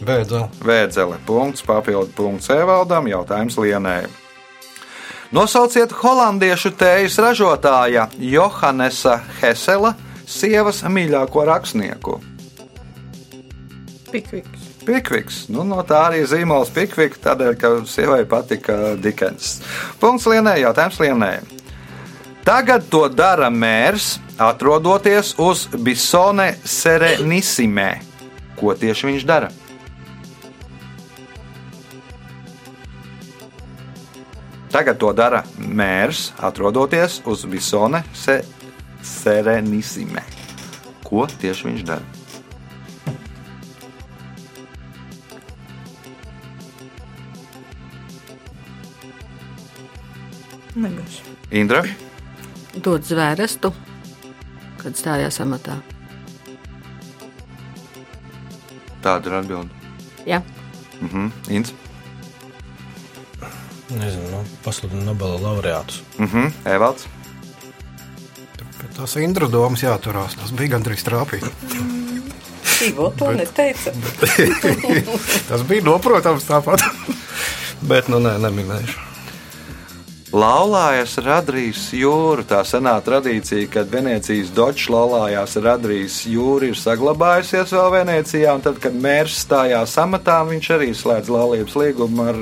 Beidzot. 0.04 0.58
Vēdzele. 0.66 1.16
Punkts, 1.24 1.62
papildu 1.64 2.12
punkts 2.16 2.50
Evaldam, 2.52 3.06
jautājums 3.08 3.56
Lienai. 3.56 4.02
Nosauciet 5.32 5.94
holandiešu 5.96 6.74
tējas 6.76 7.16
ražotāja 7.24 8.10
Johannesa 8.20 9.16
Hesela 9.40 9.94
sievas 10.28 10.82
mīļāko 10.84 11.46
rakstnieku. 11.48 12.18
Pikviks. 14.12 14.68
Pikviks. 14.84 15.40
Nu, 15.48 15.64
no 15.64 15.80
tā 15.88 16.02
arī 16.10 16.20
zīmols 16.28 16.74
Pikviks, 16.74 17.22
tādēļ, 17.24 17.56
ka 17.56 17.72
sievai 17.88 18.26
patika 18.28 18.92
Dikens. 19.00 19.62
Punkts 20.02 20.28
Lienai, 20.28 20.58
jautājums 20.66 21.00
Lienai. 21.00 21.61
Tagad 22.42 22.88
to 22.90 23.04
dara 23.06 23.46
mērs, 23.54 24.16
atrodoties 24.34 25.36
uz 25.38 25.68
Bisone 25.78 26.48
Serenissimē. 26.66 27.90
Ko 28.58 28.74
tieši 28.74 29.06
viņš 29.12 29.26
dara? 29.28 29.52
Tagad 34.74 34.98
to 34.98 35.12
dara 35.14 35.44
mērs, 35.54 36.32
atrodoties 36.42 37.20
uz 37.30 37.46
Bisone 37.46 38.02
Se 38.10 38.40
Serenissimē. 39.06 40.26
Ko 41.06 41.28
tieši 41.30 41.70
viņš 41.70 41.86
dara? 41.86 42.02
Nebūs. 50.74 51.20
Indra, 51.52 51.84
Dod 52.80 53.04
zvērestu, 53.04 53.72
kad 54.82 54.96
stājās 54.96 55.40
amatā. 55.44 55.80
tāda 59.02 59.26
ir 59.28 59.34
atbilde. 59.34 59.68
Jā, 60.26 60.42
Mhm, 61.02 61.32
Inns. 61.50 61.72
Nezinu, 63.90 64.28
nu, 64.30 64.44
pasludina 64.64 65.02
Nobela 65.10 65.40
laureātus. 65.42 65.98
Mhm, 66.18 66.52
Evalds. 66.64 67.08
Pie 68.78 68.88
tās 68.96 69.16
indrudomas 69.18 69.82
jāturās. 69.82 70.36
Tas 70.38 70.52
bija 70.54 70.76
gandrīz 70.78 71.02
trāpīt. 71.02 71.44
Ivo 72.86 73.10
to 73.18 73.32
neteica. 73.34 73.92
Tas 75.50 75.62
bija 75.66 75.82
noprotams 75.86 76.46
tāpat. 76.46 76.82
Bet, 77.82 78.08
nu, 78.08 78.18
nē, 78.22 78.38
neminēšu. 78.38 79.11
Laulājas 80.32 81.18
radījis 81.20 81.90
jūru. 81.92 82.46
Tā 82.48 82.62
senā 82.64 82.94
tradīcija, 83.04 83.68
kad 83.68 83.90
Venecijas 83.92 84.48
dočs 84.56 84.86
laulājās 84.92 85.58
radījis 85.60 86.22
jūru, 86.32 86.70
ir 86.72 86.78
saglabājusies 86.80 87.74
vēl 87.76 87.90
Venecijā. 87.98 88.56
Tad, 88.64 88.80
kad 88.80 88.96
mērs 88.96 89.42
stājās 89.44 89.98
amatā, 90.00 90.38
viņš 90.48 90.70
arī 90.78 90.88
slēdz 90.96 91.32
laulības 91.36 91.76
līgumu 91.76 92.28
ar 92.32 92.40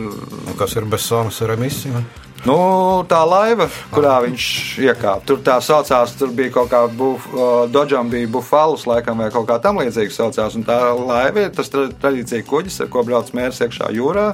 Nu, 0.50 0.54
kas 0.58 0.78
ir 0.78 0.86
bez 0.90 1.02
somas 1.06 1.42
ar 1.42 1.56
emisiju? 1.56 2.00
Nu, 2.48 2.56
tā 3.10 3.20
laiva, 3.28 3.66
kurā 3.92 4.16
viņš 4.24 4.44
iekāpa. 4.86 5.24
Tur 5.28 5.40
tā 5.44 5.58
saucās, 5.64 6.14
tur 6.18 6.32
bija 6.36 6.54
kaut 6.54 6.70
kā 6.72 6.82
buf, 6.88 7.26
Dodžam 7.72 8.10
bija 8.12 8.28
bufalus, 8.30 8.86
laikam, 8.88 9.20
vai 9.20 9.30
kaut 9.34 9.48
kā 9.50 9.58
tam 9.62 9.80
līdzīga 9.82 10.14
saucās. 10.14 10.56
Un 10.58 10.64
tā 10.68 10.78
laiva 10.96 11.46
ir 11.46 11.50
tas 11.56 11.68
tra- 11.72 11.90
tradīcija 11.90 12.46
kuģis, 12.48 12.80
ar 12.84 12.92
ko 12.92 13.04
brauc 13.06 13.32
mērs 13.36 13.60
iekšā 13.66 13.90
jūrā. 13.96 14.30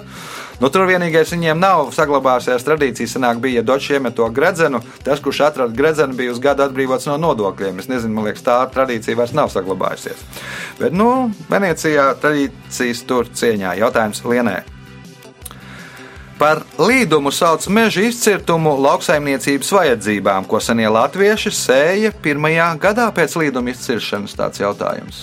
Nu, 0.60 0.70
tur 0.72 0.86
vienīgais 0.88 1.34
viņiem 1.34 1.58
nav 1.60 1.90
saglabājusies 1.92 2.64
tradīcija. 2.64 3.10
Senāk 3.16 3.42
bija, 3.44 3.60
ja 3.60 3.66
Dodžs 3.66 3.90
iemet 3.98 4.16
to 4.16 4.28
gredzenu, 4.32 4.80
tas, 5.04 5.20
kurš 5.20 5.42
atrada 5.50 5.76
gredzenu, 5.76 6.16
bija 6.16 6.32
uz 6.32 6.40
gadu 6.40 6.64
atbrīvots 6.64 7.10
no 7.10 7.18
nodokļiem. 7.26 7.82
Es 7.82 7.90
nezinu, 7.92 8.14
man 8.16 8.30
liekas, 8.30 8.46
tā 8.46 8.62
tradīcija 8.72 9.18
vairs 9.18 9.34
nav 9.36 9.52
saglabājusies. 9.52 10.24
Bet, 10.80 10.96
nu, 10.96 11.28
Venecijā 11.50 12.08
tradīcijas 12.22 13.04
tur 13.08 13.28
cieņā. 13.28 13.76
Jautājums 13.82 14.24
Lienai. 14.24 14.62
Par 16.36 16.60
līdumu 16.76 17.30
sauc 17.32 17.64
meža 17.72 18.02
izcirtumu 18.10 18.74
lauksaimniecības 18.84 19.70
vajadzībām, 19.72 20.44
ko 20.44 20.60
senie 20.60 20.88
latvieši 20.92 21.52
sēja 21.54 22.12
pirmajā 22.22 22.68
gadā 22.82 23.06
pēc 23.16 23.38
līduma 23.40 23.72
izciršanas. 23.72 24.36
Tāds 24.36 24.60
jautājums. 24.60 25.22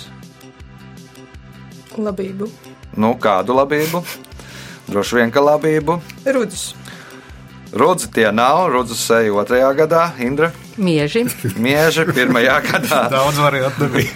Labību. 2.01 2.49
Nu, 2.97 3.13
kādu 3.21 3.53
labību? 3.59 4.01
Droši 4.89 5.19
vien, 5.19 5.33
ka 5.33 5.43
labību. 5.45 5.99
Rudis. 6.33 6.71
Rudzi 7.73 8.09
tie 8.13 8.27
nav, 8.33 8.67
rudzi 8.73 8.97
sēja 8.97 9.33
otrajā 9.37 9.69
gadā, 9.77 10.03
Indra. 10.21 10.51
Mieži, 10.77 11.27
Mieža 11.61 12.05
pirmajā 12.09 12.59
gadā. 12.67 13.05
Daudz 13.13 13.37
variantu 13.41 13.85
nebija. 13.85 14.13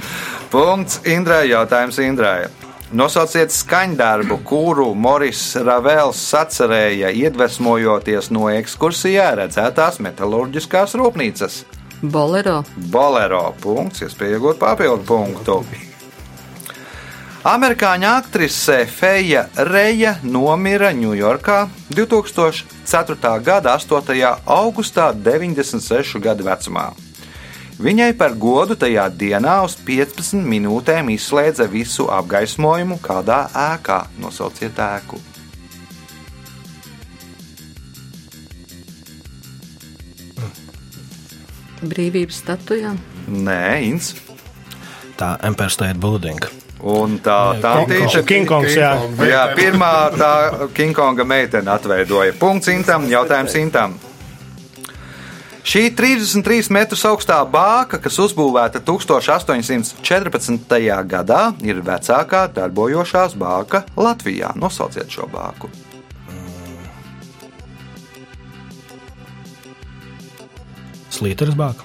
Punkts 0.50 1.02
Indrai. 1.06 1.48
Jautājums 1.52 1.98
Indrai. 2.02 2.48
Nosauciet 2.92 3.52
skaņdarbu, 3.52 4.38
kuru 4.48 4.94
Moris 4.96 5.42
Ravels 5.60 6.22
sacerēja, 6.32 7.10
iedvesmojoties 7.12 8.30
no 8.32 8.46
ekskursijā 8.48 9.26
redzētās 9.42 10.00
metālurģiskās 10.06 10.96
rūpnīcas. 10.96 11.66
bolero, 12.02 12.64
Bolero. 12.78 13.54
Punkts, 13.60 14.06
iespēja 14.06 14.38
iegūt 14.38 14.60
papildu 14.62 15.04
punktu. 15.04 15.58
Amerikāņu 17.44 18.08
aktrise 18.08 18.86
Feja 18.88 19.46
Reja 19.68 20.16
nomira 20.24 20.94
Ņujorkā 20.96 21.68
2004. 21.92 23.44
gada 23.44 23.76
8. 23.76 24.32
augustā, 24.46 25.12
96 25.12 26.24
gadu 26.24 26.48
vecumā. 26.48 27.07
Viņai 27.78 28.12
par 28.18 28.34
godu 28.34 28.74
tajā 28.80 29.06
dienā 29.14 29.60
uz 29.66 29.78
15 29.86 30.42
minūtēm 30.42 31.12
izslēdza 31.14 31.70
visu 31.70 32.10
apgaismojumu 32.10 32.98
kādā 33.04 33.46
ēkā. 33.54 34.04
Nosauciet 34.22 34.80
ēku. 34.82 35.22
brīvības 41.82 42.42
statujā. 42.44 42.94
Nē, 43.28 43.64
Ins. 43.88 44.14
Tā 45.18 45.36
Empire 45.46 45.74
State 45.74 46.00
Building. 46.02 46.42
Un 46.88 47.18
tā 47.26 47.58
tā 47.62 47.74
tīča. 47.90 48.22
King 48.28 48.46
Kongs, 48.50 48.76
jā. 48.78 48.92
Jā, 49.26 49.48
pirmā 49.58 49.92
tā 50.14 50.34
Kingkonga 50.78 51.26
meitene 51.26 51.74
atveidoja. 51.74 52.36
Punkts 52.38 52.70
Intam, 52.74 53.08
jautājums 53.10 53.58
Intam. 53.58 53.98
Šī 55.68 55.90
33 55.92 56.70
metrus 56.72 57.02
augstā 57.10 57.42
bāka, 57.52 57.98
kas 58.00 58.16
uzbūvēta 58.24 58.80
1814. 58.88 60.78
gadā, 61.12 61.42
ir 61.60 61.82
vecākā 61.84 62.46
darbojošās 62.56 63.36
bāka 63.36 63.84
Latvijā. 64.00 64.54
Nosauciet 64.56 65.12
šo 65.12 65.28
bāku. 65.28 65.68
Slīteris 71.12 71.60
bāka. 71.60 71.84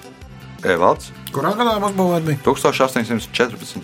Evalds 0.63 1.11
Kurā 1.35 1.51
gadā 1.57 1.75
mums 1.83 2.23
bija? 2.23 2.39
1814. 2.45 3.83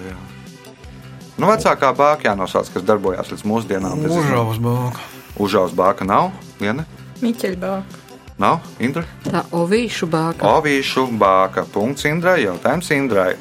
Nu, 1.36 1.48
vecākā 1.50 1.92
bāka 1.98 2.32
jānosauc, 2.32 2.72
kas 2.72 2.88
darbojās 2.88 3.36
līdz 3.36 3.44
mūsdienām. 3.52 4.08
Mūžavas 4.08 4.64
bāka. 4.64 5.10
Užaus 5.36 5.76
bāka 5.76 6.08
nav, 6.08 6.32
viena 6.62 6.88
Miķeļbā. 7.20 7.84
Nav, 8.40 8.64
Indra. 8.80 9.04
Tā 9.26 9.44
ovīšu 9.56 10.10
bāka. 10.12 10.48
Ovīšu 10.58 11.06
bāka. 11.20 11.66
Punkts 11.70 12.08
Indrai. 12.10 12.42
Jautājums 12.46 12.92
Indrai. 12.96 13.34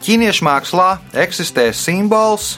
Ķīniešu 0.00 0.46
mākslā 0.46 0.88
eksistē 1.20 1.66
simbols 1.76 2.54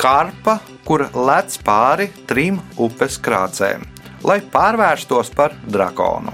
karpa, 0.00 0.58
kur 0.86 1.04
lec 1.12 1.58
pāri 1.64 2.08
trim 2.28 2.60
upes 2.80 3.18
krācēm, 3.20 3.84
lai 4.24 4.38
pārvērstos 4.40 5.32
par 5.36 5.52
drakonu. 5.68 6.32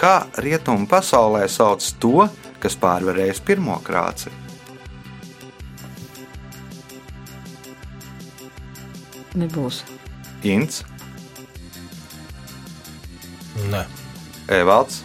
Kā 0.00 0.26
rietumu 0.40 0.88
pasaulē 0.88 1.46
sauc 1.48 1.84
to, 2.00 2.28
kas 2.60 2.76
pārvarējis 2.80 3.40
pirmo 3.44 3.76
krāci? 3.84 4.32
Nebūs. 9.40 9.84
Ints, 10.42 10.82
Nē. 13.68 13.84
Evalds. 14.48 15.02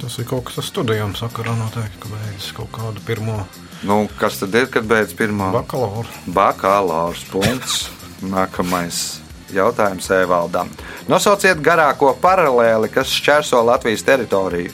Tas 0.00 0.18
ir 0.18 0.26
kaut 0.26 0.48
kas 0.48 0.58
ar 0.58 0.66
studijām 0.66 1.14
sakarā 1.14 1.54
noteikti, 1.56 2.00
ka 2.02 2.10
beidzas 2.10 2.50
kaut 2.56 2.72
kādu 2.74 3.02
pirmo 3.06 3.44
Nu, 3.82 4.08
kas 4.18 4.38
tad 4.40 4.54
ir, 4.56 4.66
kad 4.72 4.86
beidz 4.88 5.12
pirmā? 5.14 5.50
bakalauru. 5.52 6.08
Bakalaurs 6.26 7.24
punkts. 7.30 7.90
Nākamais 8.24 9.20
jautājums 9.52 10.08
Evaldam. 10.10 10.70
Nosauciet 11.08 11.60
garāko 11.60 12.14
paralēli, 12.20 12.88
kas 12.90 13.12
šķērso 13.12 13.60
Latvijas 13.66 14.02
teritoriju. 14.02 14.72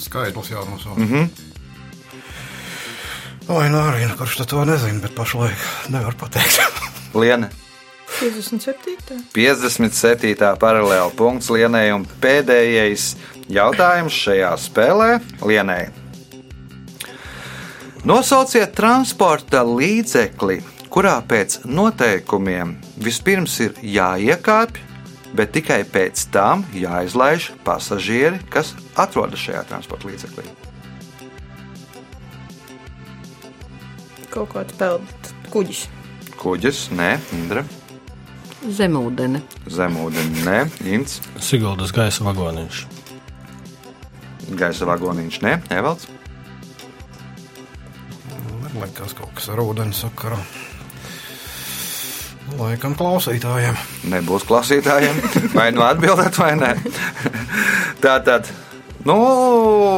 Skaidrs 0.00 0.50
jānosauc. 0.50 0.96
Mm 0.96 1.08
-hmm. 1.08 1.28
Oi, 3.48 3.68
nu 3.68 3.78
arī, 3.78 4.08
nu, 4.08 4.16
kurš 4.16 4.36
tad 4.36 4.46
to 4.46 4.64
nezina, 4.64 5.00
bet 5.00 5.14
pašlaik 5.14 5.58
nevar 5.88 6.14
pateikt. 6.14 6.60
Liene 7.14 7.50
57. 8.18 9.30
57. 9.32 10.34
paralēla 10.60 11.10
punkts 11.16 11.50
Lienai 11.52 11.90
un 11.94 12.04
pēdējais 12.22 13.14
jautājums 13.50 14.16
šajā 14.24 14.50
spēlē 14.60 15.10
Lienai. 15.46 15.84
Nosauciet 18.08 18.72
transporta 18.72 19.60
līdzekli, 19.66 20.62
kurā 20.88 21.18
pēc 21.28 21.60
noteikumiem 21.68 22.78
vispirms 23.04 23.58
ir 23.60 23.76
jāiekāpj, 23.84 24.80
bet 25.36 25.52
tikai 25.54 25.82
pēc 25.84 26.24
tam 26.32 26.64
jāizlaiž 26.74 27.50
pasažieri, 27.66 28.40
kas 28.50 28.72
atrodas 28.96 29.44
šajā 29.44 29.66
transporta 29.68 30.08
līdzeklī. 30.10 30.48
Kaut 34.30 34.54
kāds 34.54 34.78
pelds 34.78 35.34
kuģis. 35.50 35.84
Kuģis, 36.40 36.86
nē, 36.96 37.12
Indra. 37.36 37.66
Zemūdene. 38.60 39.40
Zemūdeni, 39.72 40.42
nē, 40.44 40.56
Ints, 40.92 41.20
Siguldas 41.40 41.94
gaisa 41.96 42.24
vagoniņš. 42.26 42.80
gaisa 44.58 44.88
vagoniņš, 44.88 45.38
nē, 45.46 45.52
Evalds. 45.72 46.08
Liekas, 48.74 49.14
kaut 49.16 49.32
kas 49.34 49.48
ar 49.50 49.62
ūdeni 49.64 49.96
sakarā. 49.96 50.38
Laikam 52.58 52.96
klausītājiem. 52.98 53.78
Nebūs 54.10 54.44
klausītājiem, 54.48 55.20
vai 55.54 55.70
nu 55.72 55.84
atbildēt, 55.86 56.36
vai 56.38 56.52
nē. 56.58 56.74
Tā 58.02 58.18
tad. 58.26 58.50
Nu, 59.06 59.16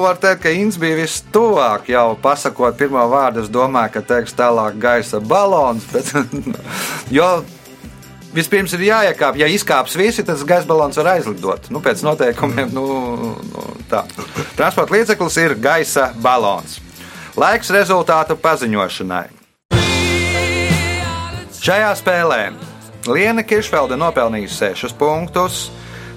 var 0.04 0.20
teikt, 0.22 0.44
ka 0.44 0.52
Inns 0.54 0.78
bija 0.78 1.00
vistuvāk. 1.00 1.88
Jau 1.90 2.12
pasakot 2.22 2.76
pirmo 2.78 3.02
vārdu, 3.10 3.42
es 3.42 3.50
domāju, 3.50 3.96
ka 3.96 4.04
teiks 4.12 4.36
tālāk 4.38 4.78
gaisa 4.78 5.18
balons. 5.18 5.88
Bet, 5.90 6.12
jo 7.16 7.26
vispirms 8.34 8.72
ir 8.76 8.86
jāiekāp. 8.88 9.36
Ja 9.40 9.48
izkāps 9.50 9.96
visi, 9.98 10.24
tad 10.26 10.40
gaisa 10.48 10.68
balons 10.68 10.98
var 11.00 11.14
aizlidot. 11.16 11.68
Nu, 11.72 11.82
pēc 11.84 12.02
noteikumiem, 12.06 12.72
nu, 12.74 12.86
nu, 13.52 13.66
tā. 13.90 14.04
Transporta 14.56 14.96
līdzeklis 14.96 15.38
ir 15.44 15.56
gaisa 15.60 16.10
balons. 16.22 16.80
Laiks 17.38 17.72
rezultātu 17.72 18.36
paziņošanai. 18.40 19.26
Šajā 21.62 21.92
spēlē 21.94 22.42
Liena 23.06 23.44
Kiršfelde 23.46 23.96
nopelnījusi 23.98 24.72
6 24.74 24.96
punktus, 24.98 25.68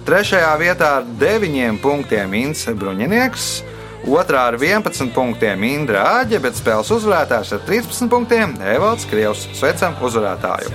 3. 0.05 0.41
vietā 0.61 0.89
ar 0.99 1.07
9 1.21 1.79
punktiem 1.81 2.33
Inns 2.37 2.65
Bruņinieks, 2.65 3.47
2. 4.05 4.37
ar 4.37 4.57
11 4.61 5.13
punktiem 5.15 5.63
Indra 5.65 6.03
Āģe, 6.19 6.41
bet 6.41 6.57
spēles 6.59 6.91
uzvarētājs 6.93 7.55
ar 7.57 7.63
13 7.69 8.09
punktiem 8.11 8.53
Evalds 8.75 9.09
Krievs. 9.09 9.47
Sveicam 9.57 9.97
uzvarētāju! 10.05 10.73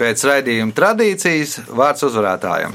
Pēc 0.00 0.22
raidījuma 0.24 0.72
tradīcijas 0.72 1.58
vārds 1.76 2.06
uzvarētājam. 2.06 2.72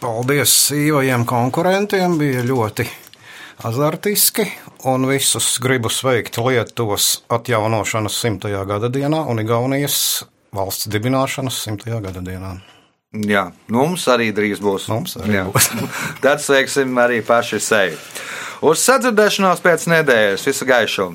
Paldies 0.00 0.52
sīvajiem 0.70 1.26
konkurentiem, 1.28 2.14
bija 2.16 2.44
ļoti 2.46 2.86
azartiski. 3.68 4.46
Un 4.88 5.04
visus 5.10 5.56
gribu 5.60 5.90
sveikt 5.92 6.38
Lietuvas 6.40 7.18
atjaunošanas 7.32 8.16
simtajā 8.22 8.62
gada 8.68 8.88
dienā 8.92 9.20
un 9.28 9.42
Igaunijas 9.42 9.98
valsts 10.56 10.88
dibināšanas 10.92 11.60
simtajā 11.66 12.00
gada 12.04 12.24
dienā. 12.24 12.54
Jā, 13.26 13.50
mums 13.72 14.06
arī 14.12 14.30
drīz 14.36 14.60
būs. 14.64 14.88
Mums 14.92 15.16
arī 15.20 15.38
Jā. 15.38 15.44
būs. 15.48 15.68
Tad 16.24 16.40
sveiksim 16.44 16.96
arī 17.00 17.20
paši 17.26 17.60
sevi. 17.60 18.00
Uz 18.64 18.80
sadzirdēšanos 18.84 19.60
pēc 19.64 19.88
nedēļas. 19.92 20.48
Visu 20.48 20.68
gaišu! 20.72 21.12